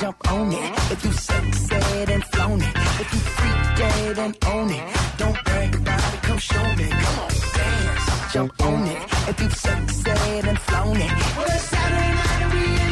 [0.00, 0.72] jump on it.
[0.92, 5.74] If you succeed and flown it, if you freak dead and own it, don't brag
[5.74, 6.88] about it, come show me.
[6.88, 9.02] Come on, dance, jump on it.
[9.28, 12.85] If you succeed and flown it, well it's Saturday night and we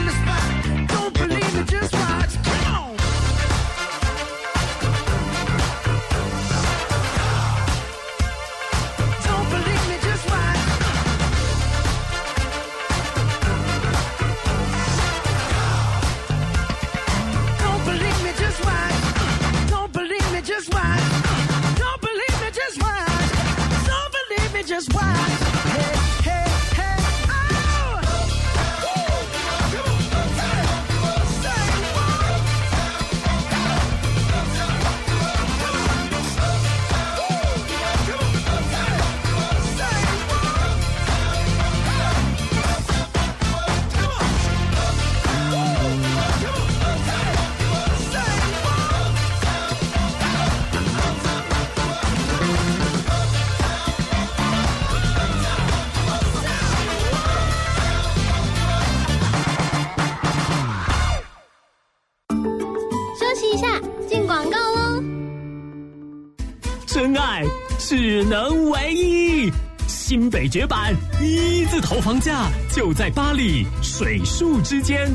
[68.28, 69.50] 能唯一。
[69.86, 75.10] 新北绝版一字头房价就在巴黎水树之间，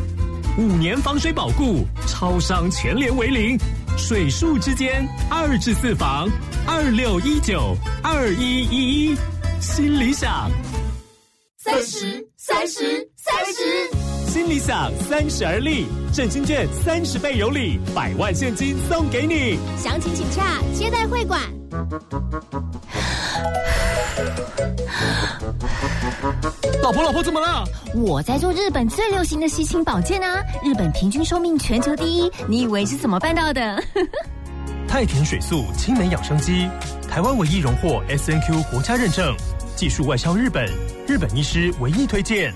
[0.57, 3.57] 五年防水保固，超商全联为零。
[3.97, 6.29] 水树之间二至四房，
[6.65, 9.17] 二六一九二一一一，
[9.59, 10.49] 新理想。
[11.57, 14.31] 三十，三十，三十。
[14.31, 19.57] 新理想三十而立，振兴券三十倍有礼，百万现金送给你。
[19.77, 21.41] 详情请洽接待会馆。
[26.89, 27.63] 老婆，老婆怎么了？
[27.93, 30.43] 我在做日本最流行的吸氢保健啊！
[30.63, 33.79] 日本平均寿命全球第一，你以为是怎么办到的？
[34.89, 36.67] 太田水素青梅养生机，
[37.07, 39.35] 台湾唯一荣获 S N Q 国家认证，
[39.75, 40.67] 技术外销日本，
[41.07, 42.51] 日本医师唯一推荐。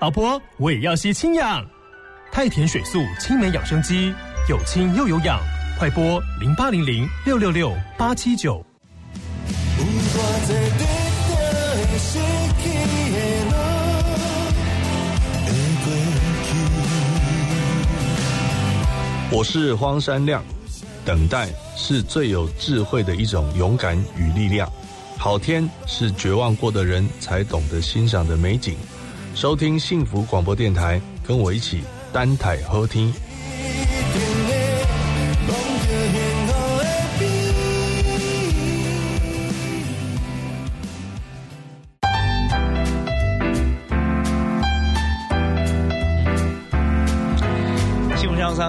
[0.00, 1.64] 老婆，我也要吸氢氧。
[2.30, 4.12] 太田水素青梅养生机，
[4.50, 5.40] 有氢又有氧，
[5.78, 8.62] 快播零八零零六六六八七九。
[19.30, 20.42] 我是荒山亮，
[21.04, 24.66] 等待是最有智慧的一种勇敢与力量。
[25.18, 28.74] 好天是绝望过的人才懂得欣赏的美景。
[29.34, 33.12] 收听幸福广播电台，跟我一起单台喝听。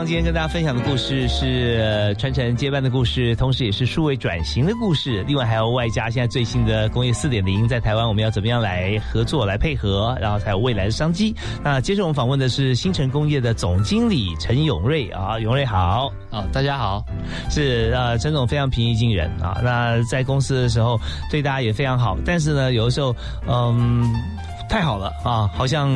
[0.06, 5.24] 今天跟大家分享的故事是传承接班的故事，同时也是数位转型的故事。
[5.28, 11.36] 另外还有外加现在最新的工业四点零，在台湾我们要怎么样来合作、来配合，然后才有未来的商机。
[11.64, 17.06] 那接着我们访问的是新城工业的总经理陈永瑞啊，永瑞好啊，大家好，
[17.50, 19.60] 是呃陈总非常平易近人啊。
[19.64, 23.14] 那在公司的时候对大家也非常好，但是呢，有的时候
[23.48, 24.10] 嗯
[24.70, 25.90] 太好了啊，好像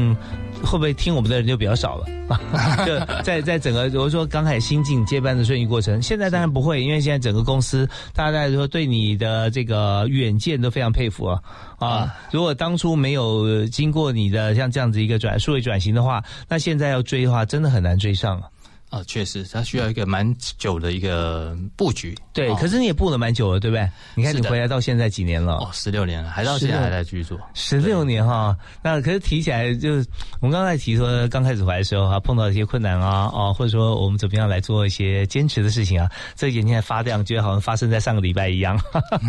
[0.63, 2.07] 会不会听我们的人就比较少了？
[2.85, 11.39] 就在在整个，我说刚开始新进接班的顺利过程，现在当然不会，因为现在整个公司大家在说对你的这个远见都非常佩服啊
[11.79, 12.15] 啊！
[12.31, 18.47] 如果当初没有经过你的像这样子一个转数位转型的话，那现在要追的话，真的很难追上啊。
[18.93, 22.15] 啊，确实，它需要一个蛮久的一个布局。
[22.31, 23.89] 对，哦可是你也布了蛮久了，对不对？
[24.13, 25.55] 你看你回来到现在几年了？
[25.55, 27.39] 哦，十六年了，还到现在还在继续做。
[27.55, 30.07] 十六年哈，那可是提起来就是
[30.41, 38.79] 我们刚才提说，刚开始回来的时候啊，碰到一些困难啊，哦，或者说我们怎么样来做一些坚持的事情啊，这眼睛还发亮，觉得好像发生在上个礼拜一样，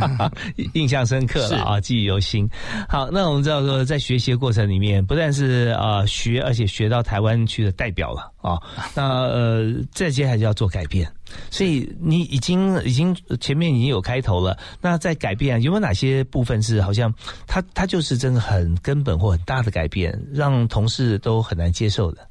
[0.74, 2.46] 印象深刻了啊，记忆犹新。
[2.86, 8.60] 好，那我们知道说，在学习的过程里面，不但是呃学，而且学到台湾区的代表了啊，
[8.94, 9.53] 那呃
[9.92, 11.10] 再接下来就要做改变。
[11.50, 17.12] 所以你已经已经前面已经有开头了，那在改变有没有哪些部分是好像
[17.46, 22.28] 他他就是真的很根本或很大的改变，让同事都很难接受的？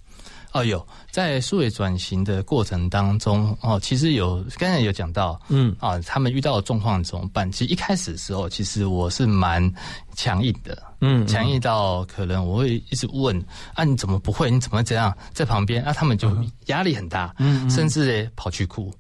[0.54, 7.52] 哦，有在数位转型的过程当中，哦，其实有刚才有讲到，嗯啊，他们遇到的状况怎么办？
[7.52, 9.72] 其实一开始的时候，其实我是蛮
[10.16, 13.44] 强硬的，嗯强硬到可能我会一直问
[13.74, 14.52] 啊，你怎么不会？
[14.52, 15.12] 你怎么会这样？
[15.34, 16.32] 在旁边啊，他们就
[16.68, 18.94] 压力很大，嗯嗯甚至嘞跑去哭。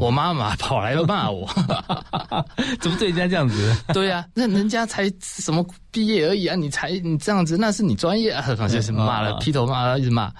[0.00, 1.48] 我妈妈跑来了骂我，
[2.80, 3.76] 怎么对人家这样子？
[3.92, 10.32] 对呀、那人家才什么毕业而已啊，你才你这样子，那是你专业啊，就是骂了，劈头骂了，一直骂。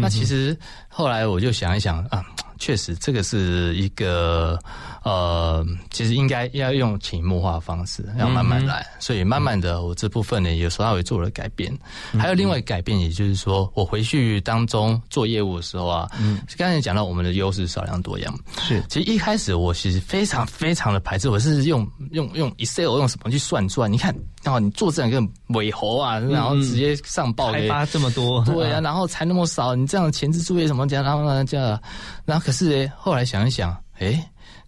[0.00, 0.56] 那其实
[0.88, 2.24] 后来我就想一想啊，
[2.58, 4.58] 确实这个是一个
[5.04, 8.84] 呃，其实应该要用潜移默化的方式，要慢慢来。
[8.98, 11.70] 所以慢慢的，我这部分呢也稍微做了改变。
[12.18, 18.82] 还有另外一个改变，也就是说，我回去当中做业务的时候啊，嗯，刚才讲到我们的优势少量多样，是。
[18.88, 23.88] 其实一开始我其实非常非常的排斥，我是用用用 Excel 用什么去算出来？
[23.88, 31.78] 你看，然后你做这两个尾猴啊，然后直接上报给开发这么多，对啊， 然后才那么少，你这样前置作业什么这样，然后呢这样，
[32.24, 34.18] 然后可是诶，后来想一想，诶，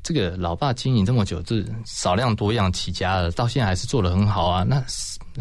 [0.06, 4.62] 这个老爸经营这么久，这少量多样起家了，到现在还是做的很好啊。
[4.62, 4.80] 那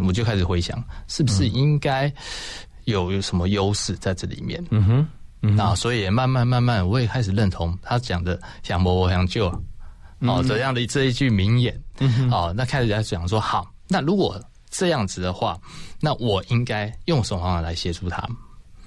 [0.03, 2.11] 我就开始回想，是不是应该
[2.85, 4.65] 有有什么优势在这里面？
[4.71, 5.07] 嗯哼。
[5.55, 9.45] 那所以也慢慢慢慢，我也开始认同他讲的“想谋我想救”
[10.21, 11.79] 哦这样的这一句名言。
[11.99, 14.41] 嗯哦，那开始在讲说，好，那如果
[14.71, 15.55] 这样子的话，
[16.01, 18.27] 那我应该用什么方法来协助他？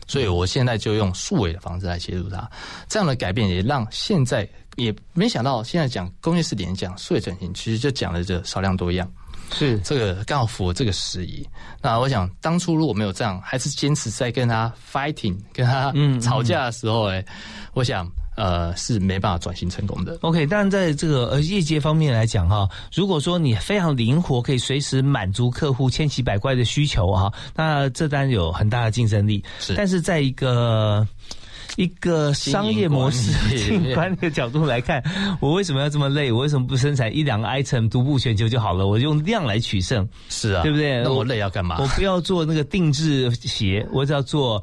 [0.09, 2.51] 所以我现在就用数位的方式来协助他。
[2.89, 4.49] 这样的改变也让现在
[4.79, 9.11] 也没想到，现在讲工业四点讲数位转型，其实就讲了这少量多样。
[9.53, 11.47] 是这个刚好符合这个时宜。
[11.83, 17.25] 那我想当初如果没有这样，还是坚持在跟他 fighting、跟他吵架的时候，哎，
[17.73, 18.07] 我想
[18.37, 20.19] 呃是没办法转型成功的。
[20.21, 29.43] OK，但在这个呃业界方面来讲哈，如果说你非常灵活，可以随时满足客户千奇百怪的需求哈，那这单有很大的竞争力。
[29.59, 31.07] 是，但是在一个。
[31.79, 35.01] 一个商业模式经营管理的角度来看，
[35.41, 36.33] 我为什么要这么累？
[36.33, 38.85] 我为什么不生产一两个 item 独步全球就好了？
[38.89, 41.05] 我用量来取胜，是啊，对不对？
[41.05, 41.77] 那我累要干嘛？
[41.79, 44.61] 我不要做那个定制鞋，我只要做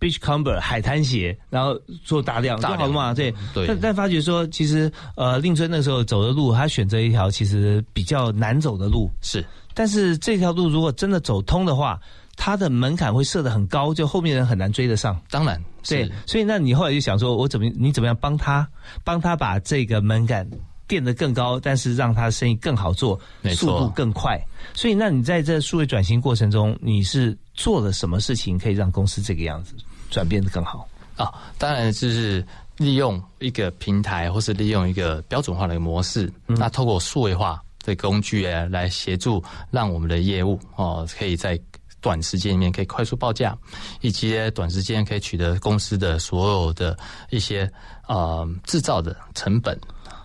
[0.00, 3.14] beachcomber 海滩鞋，然后做大量就好了嘛？
[3.14, 3.68] 对对。
[3.68, 9.44] 但但发觉说，其实呃，令尊那时候走的路，他选择一条其实比较难走的路，是。
[9.74, 12.00] 但是这条路如果真的走通的话，
[12.36, 15.20] 它的门槛会设得很高，就后面人很难追得上。
[15.30, 18.66] 当然，对，所以那你后来就想说，我怎么你怎么样帮他，
[19.04, 20.48] 帮他把这个门槛
[20.88, 23.20] 垫得更高，但是让他的生意更好做，
[23.54, 24.40] 速度更快。
[24.74, 29.74] 所以那你在这数位转型过程中，你是做了什么事情可以让公司这个样子
[30.10, 30.88] 转变的更好？
[31.16, 32.44] 啊，当然就是
[32.78, 41.60] 利用一个平台，或是利用一个标准化的一个模式，嗯、那透过数位化的工具来协助，让我们的业务哦可以在。
[42.02, 43.56] 短时间里面可以快速报价，
[44.02, 46.98] 以及短时间可以取得公司的所有的
[47.30, 47.70] 一些
[48.08, 49.78] 呃制造的成本。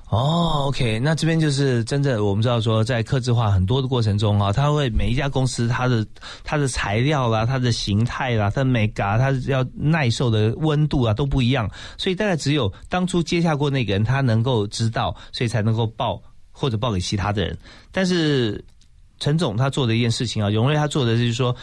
[0.09, 6.05] 哦，OK，那这边就是真正我们知道说，在刻字化很多的过程中啊，它会每一家公司它的
[6.45, 16.21] 它的材料啦、它的形态啦、它的美感、它要耐受的温度啊都不一样，所以大概只有当初接下过那个人他能够知道，所以才能够报
[16.53, 17.57] 或者报给其他的人，
[17.91, 18.63] 但是。
[19.19, 21.55] 陈总他做的一件事情啊，永瑞他做的就是说，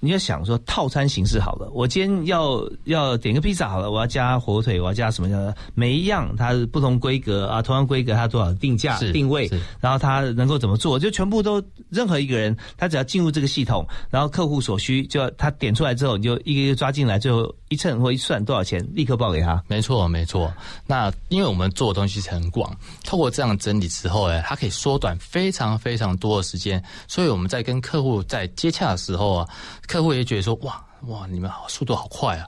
[0.00, 9.48] 你要想说套餐形式好了，我今天要要点个披萨好了，我要加火腿，我要加什么的，每一样它不同规格啊，同样规格它多少定价定位，
[9.80, 19.62] 然后它能够怎么做，就全部都任何一个人他只要进入这个系统，然后客户所需就要他点出来之后，你就一个一个抓进来，最后一称或一算多少钱，立刻报给他。
[19.66, 20.52] 没错，没错。
[20.86, 29.48] 那因为我们做的东西是很广，透过这样整理之后，哎，它可以缩短非常非常多的时间，所以我们在跟客户在接洽的时候啊。
[29.86, 32.46] 客户也觉得说哇哇，你们好速度好快啊！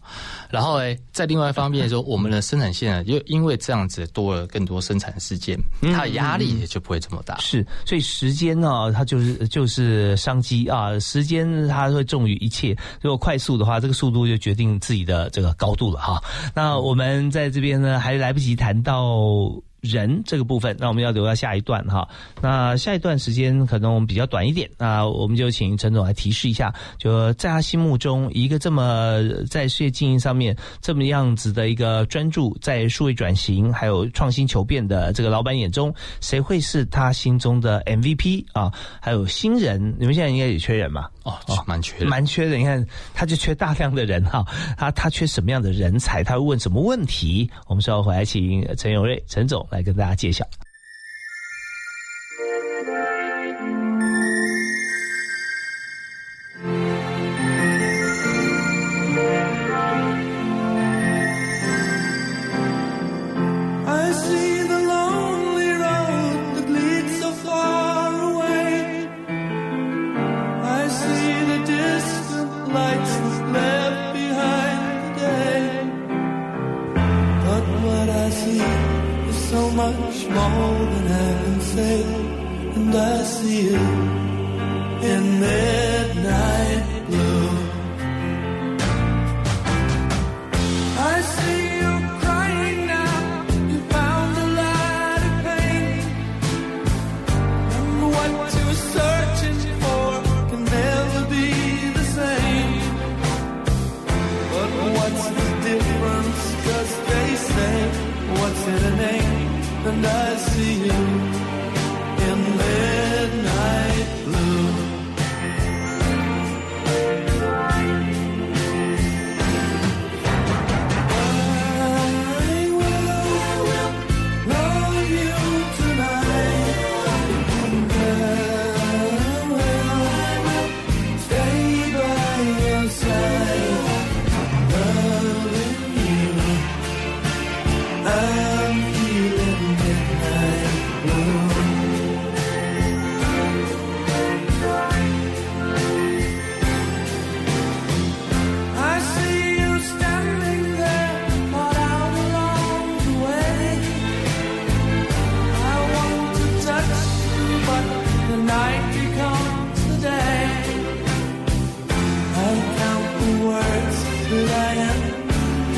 [0.49, 5.59] 然后哎，在另外一方面说，我们的生产线又因为这样子多了更多生产事件，
[5.93, 7.37] 它的压力也就不会这么大。
[7.39, 12.77] 是，所以时间呢，它就是就是商机啊，时间它会重于一切。
[13.01, 16.23] 如果快速的话，这个速度就决定自己的这个高度了哈。
[16.55, 19.51] 那我们在这边呢，还来不及谈到。
[19.85, 22.09] 人这个部分，那我们要留到下一段哈。
[22.41, 29.21] 那下一段时间可能我们比较短一点，那我们就请陈总来提示一下，就在他心目中，一个这么
[29.51, 38.73] 在事业经营上面这么样子的一个专注在数位转型还有创新求变的这个老板眼中，谁会是他心中的 MVP 啊？
[39.01, 41.09] 还有新人，你们现在应该也缺人嘛？
[41.25, 42.57] 哦，蛮缺的，蛮缺的。
[42.57, 44.45] 你看，他就缺大量的人哈，
[44.77, 46.23] 他他缺什么样的人才？
[46.23, 47.51] 他会问什么问题？
[47.67, 49.67] 我们稍后回来请陈永瑞陈总。
[49.71, 50.47] 来跟大家揭晓。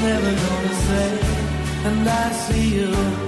[0.06, 1.18] Never gonna say,
[1.88, 3.25] and I see you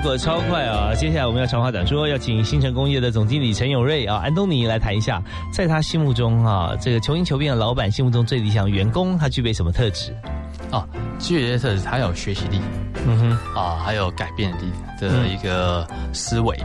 [0.00, 0.94] 间过得超快啊！
[0.94, 5.22] 接下来我们要长话短说，要请新城工业的总经理陈永瑞啊，安东尼来谈一下，
[5.52, 10.14] 在他心目中啊，这个求新求变的老板心目中最理想员工，他具备什么特质？
[10.70, 10.86] 啊，
[11.18, 12.60] 具备的特质，他有学习力，
[13.06, 16.56] 嗯哼，啊，还有改变力的一个思维，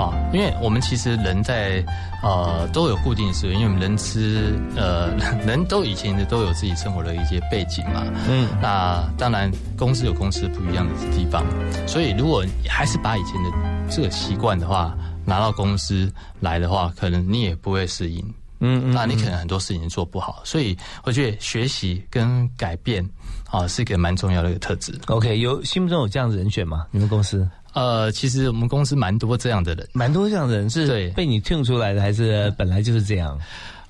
[0.00, 1.84] 啊，因为我们其实人在
[2.22, 5.10] 呃都有固定的思维，因为我们人吃呃
[5.46, 11.44] 人都以前的都有自己生活的一些背景嘛，嗯，那当然公司有公司不一样的地方，
[11.86, 13.50] 所以如果还是把以前的
[13.90, 14.96] 这个习惯的话
[15.26, 18.24] 拿到公司来的话，可能你也不会适应。
[18.62, 23.02] 嗯嗯那你可能很多事情做不好，所以我觉得学习跟改变
[23.50, 24.98] 啊是一个蛮重要的一个特质。
[25.06, 26.86] OK，有心目中有这样的人选吗？
[26.90, 33.38] 你们公司呃，其实我们公司蛮多这样的人，蛮多这样的人是对被你 tune 出来的，还是本来就是这样？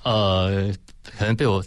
[0.03, 0.73] 呃，
[1.19, 1.65] 可能被我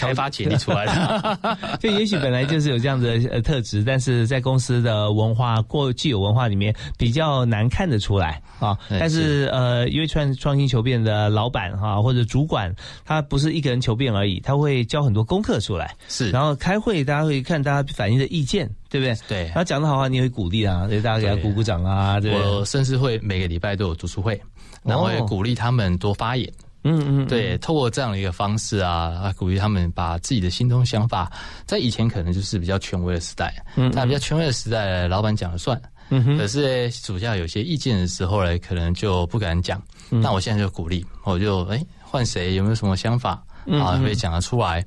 [0.00, 1.58] 开发潜力出来了。
[1.78, 8.76] 就也许本来就是有这样的呃特质，但是在公司的文化过既有文化里面比较难看得出来啊。
[8.88, 12.74] 哎但是是呃，因为创创新求变的老板哈、或者主管，
[13.04, 15.94] 他不是一个人求变而已，他会教很多功课出来。
[16.08, 19.16] 是，然后开会大家会看大家反映的意见，对不对？
[19.28, 22.40] 对然后讲的好话，你也会鼓励啊，所以大家给他鼓鼓掌啊，对对？
[22.40, 24.40] 我甚至会每个礼拜都有读书会，
[24.82, 26.50] 然后也鼓励他们多发言。
[26.82, 31.30] 嗯嗯，对，透过这样的一个方式啊，啊鼓励他们把自己的心中想法，
[31.66, 35.80] 在以前可能就是比较权威的时代，嗯在比较权威的时代，老板讲了算。
[36.12, 39.80] 嗯哼可是呢属下有些意见的时候呢，可能就不敢讲。
[40.10, 43.40] 嗯那我现在就鼓励，我就哎换谁有没有什么想法
[43.80, 44.84] 啊，会讲得出来。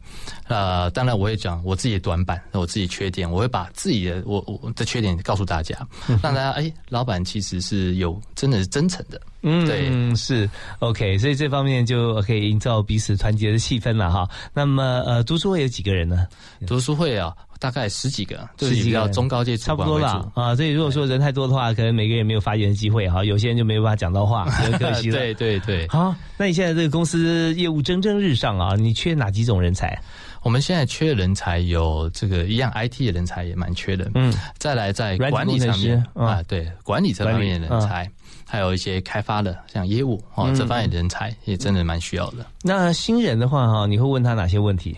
[0.48, 5.78] 呃，当然我会讲我自己的短板，我自己缺点，我会把自己的我我的缺点告诉大家，
[6.10, 9.22] 嗯让大家哎，老板其实是有真的是真诚的。
[9.44, 14.28] 嗯，对嗯，是 OK，所以这方面就可以营造彼此团结的气氛了哈。
[14.54, 16.26] 那么呃，读书会有几个人呢？
[16.66, 20.26] 读书会啊，大概十几个，十几个中高阶主差不多管为主。
[20.26, 20.56] 了啊。
[20.56, 25.18] 所以如果说人太多的话，可能每个人也没有发言的机会哈，有些人就没有办法讲到话，很可惜了。
[25.20, 29.98] 对对对，好，那你现在这个公司业务蒸蒸日上啊，你缺哪几种人才？
[30.42, 38.10] 我们现在缺人才有这个一样 IT 的人才也蛮缺的，嗯，再来在管理上面嗯啊，对管理这方面的人才，
[38.54, 42.46] 还有一些开发的像业务哦嗯这方面的人才也真的蛮需要的。
[42.62, 44.96] 那新人的话哈，你会问他哪些问题？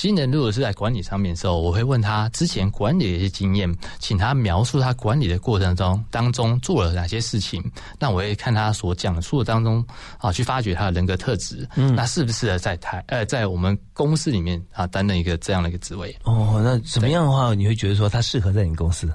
[0.00, 3.68] 新人如果是在管理上面的时候，我会问他之前管理的一些经验，
[3.98, 7.60] 请他描述他管理的过程中当中做了哪些事情。
[7.98, 9.84] 那我会看他所讲述的当中
[10.18, 16.16] 啊，去发掘他的人格特质，嗯那适不适合在台呃在我们公司里面啊担任一个这样的一个职位？
[16.22, 19.12] 哦，那怎么样的话，你会觉得说他适合在你公司？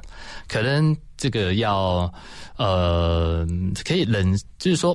[0.49, 2.13] 可能这个要
[2.57, 3.47] 呃
[3.85, 4.93] 可以忍，就是说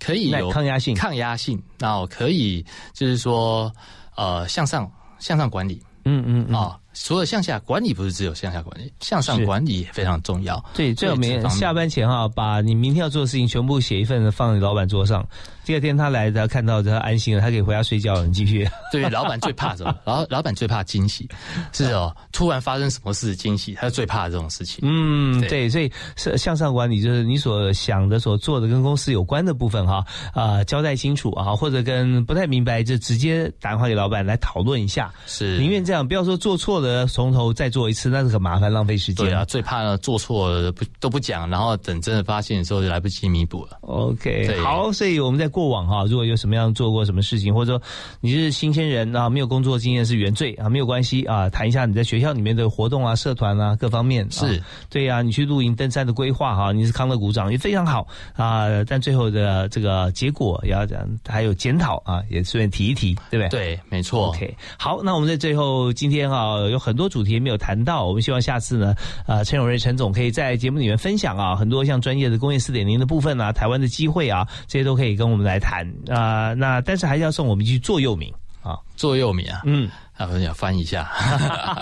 [0.00, 3.72] 可以有抗压性抗压性，然后可以就是说
[4.16, 4.90] 呃向上
[5.20, 5.80] 向上管理。
[6.06, 10.56] 嗯嗯嗯啊，除了向下管理，不是只有向下管理，向上管理也非常重要。
[10.74, 15.22] 对，最好这方面下班前哈，把你明天要做的事情全部写一份放在老板桌上。
[15.64, 18.26] 第二天他来，他看到他安心了，他可以回家睡觉了。
[18.26, 18.68] 你继续。
[18.92, 19.94] 对老板最怕什么？
[20.04, 21.28] 老老板最怕惊喜，
[21.72, 24.80] 是哦， 突然发生什么事惊喜，他最怕这种事情。
[24.82, 30.04] 嗯，对对，所以是向上管理，就是你所想的、所做的跟公司有关的部分哈，
[30.34, 35.12] 啊、交代清楚啊，或者跟不太明白就直接打电话给老板来讨论一下。
[35.26, 39.26] 是宁愿这样，不要说做错了从头再做一次，那是很麻烦，浪费时间。
[39.26, 43.78] 对啊，最怕呢做错了不都不讲，然后等真的发现的时候就来不及弥补了。
[43.82, 47.82] OK，对好，所以我们在过往哈，如果有什么样做过什么事情，或者说
[48.20, 54.26] 你是新鲜人啊，没有工作经验是原罪啊，没有关系啊，谈一下你在学校里面的活动啊、社团啊各方面。
[54.30, 63.48] 是啊对呀、你去露营登山的规划哈，你是康乐鼓掌也非常好啊，但最后的这个结果也要讲，还有检讨啊，也顺便提一提，对不对？
[63.48, 64.28] 对，没错。
[64.28, 68.94] OK，好，那我们在最后今天啊有很多主题没有谈到，我们希望下次呢，
[69.26, 75.86] 呃，陈永瑞陈总可以在节目里面分享啊很多像专业的工业四点零的部分啊，台湾的机会啊，这些都可以跟我们来谈。
[76.08, 78.32] 啊、那但是还是要送我们一句座右铭。
[78.62, 79.88] 啊，座右铭啊，嗯，
[80.18, 81.10] 啊，我想翻一下。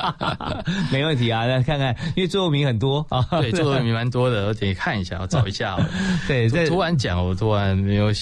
[0.92, 3.04] 没问题啊，来看看，因为座右铭很多。
[3.10, 5.76] 啊，对，座右铭蛮多的，我得看一下，我找一下。
[6.28, 8.12] 对，在突然讲，我突然没有，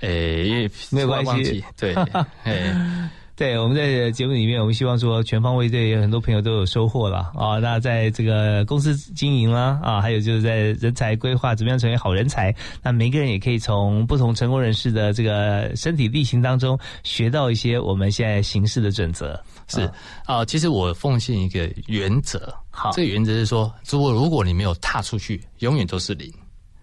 [0.00, 1.64] 诶，因为没有关系。
[1.78, 1.94] 对，
[2.44, 2.74] 诶。
[3.42, 7.58] 对，我们在节目里面，我们希望说全方位对很多朋友都有收获了啊。
[7.60, 19.36] 那在这个公司经营啦啊，还有就是在人才规划怎么样成为好人才，那每个人也可以从不同成功人士的这个身体力行当中学到一些我们现在行事的准则。
[19.66, 19.90] 是
[20.24, 26.32] 啊、其实我奉献一个原则，好这个原则是说，如果如果你没有踏出去，永远都是零。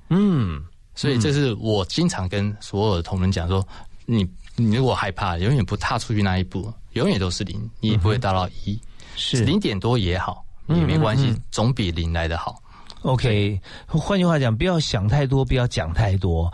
[0.10, 0.62] 嗯，
[0.94, 3.66] 所以这是我经常跟所有的同仁讲说，
[4.06, 4.28] 你
[4.60, 8.80] 你如果害怕，永远不踏出去那一步，永远都是零，你也不会达到一，
[9.16, 12.62] 是零点多也好，嗯也没关系总比零来的好。
[13.04, 16.52] OK，换句话讲，不要想太多，不要讲太多。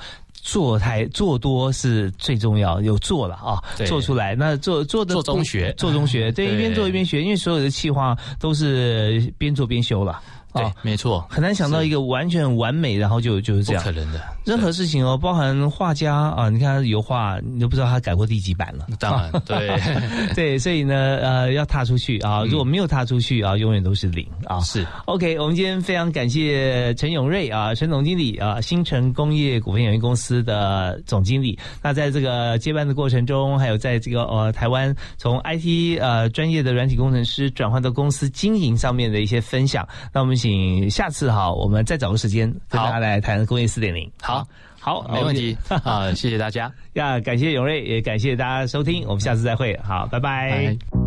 [0.47, 4.35] 做太做多是最重要，有做了啊，做出来。
[4.35, 10.21] 那做做的做中学做中学，对， 对一边做一边学，因为所有的企划都是边做边修了。
[10.55, 13.83] 对啊，没错，很难想到一个完全完美，然后就就是这样。
[13.83, 14.21] 不可能的。
[14.45, 18.85] 任何事情哦，包含画家啊，你看他油画，你都不知道他改过第几版了。
[18.99, 19.79] 当然， 对
[20.35, 24.59] 对，所以呢，呃，要踏出去啊，如果没有踏出去啊，永远都是零啊。
[24.61, 31.57] 是 OK，我们今天非常感谢陈永瑞啊，陈总经理啊，新城工业股份有限公司的总经理。
[31.81, 44.07] 那在这个接班的过程中，还有在这个呃台湾从 IT 呃专业的软体工程师转换到公司经营上面的一些分享，那我们希请下次哈，我们再找个时间跟大家来谈工业四点零。
[44.21, 44.45] 好，
[44.79, 46.71] 好，没问题 啊，谢谢大家。
[46.93, 49.75] 呀，感谢永瑞，也感谢大家收听，我们下次再会。
[49.83, 51.04] 好，拜拜。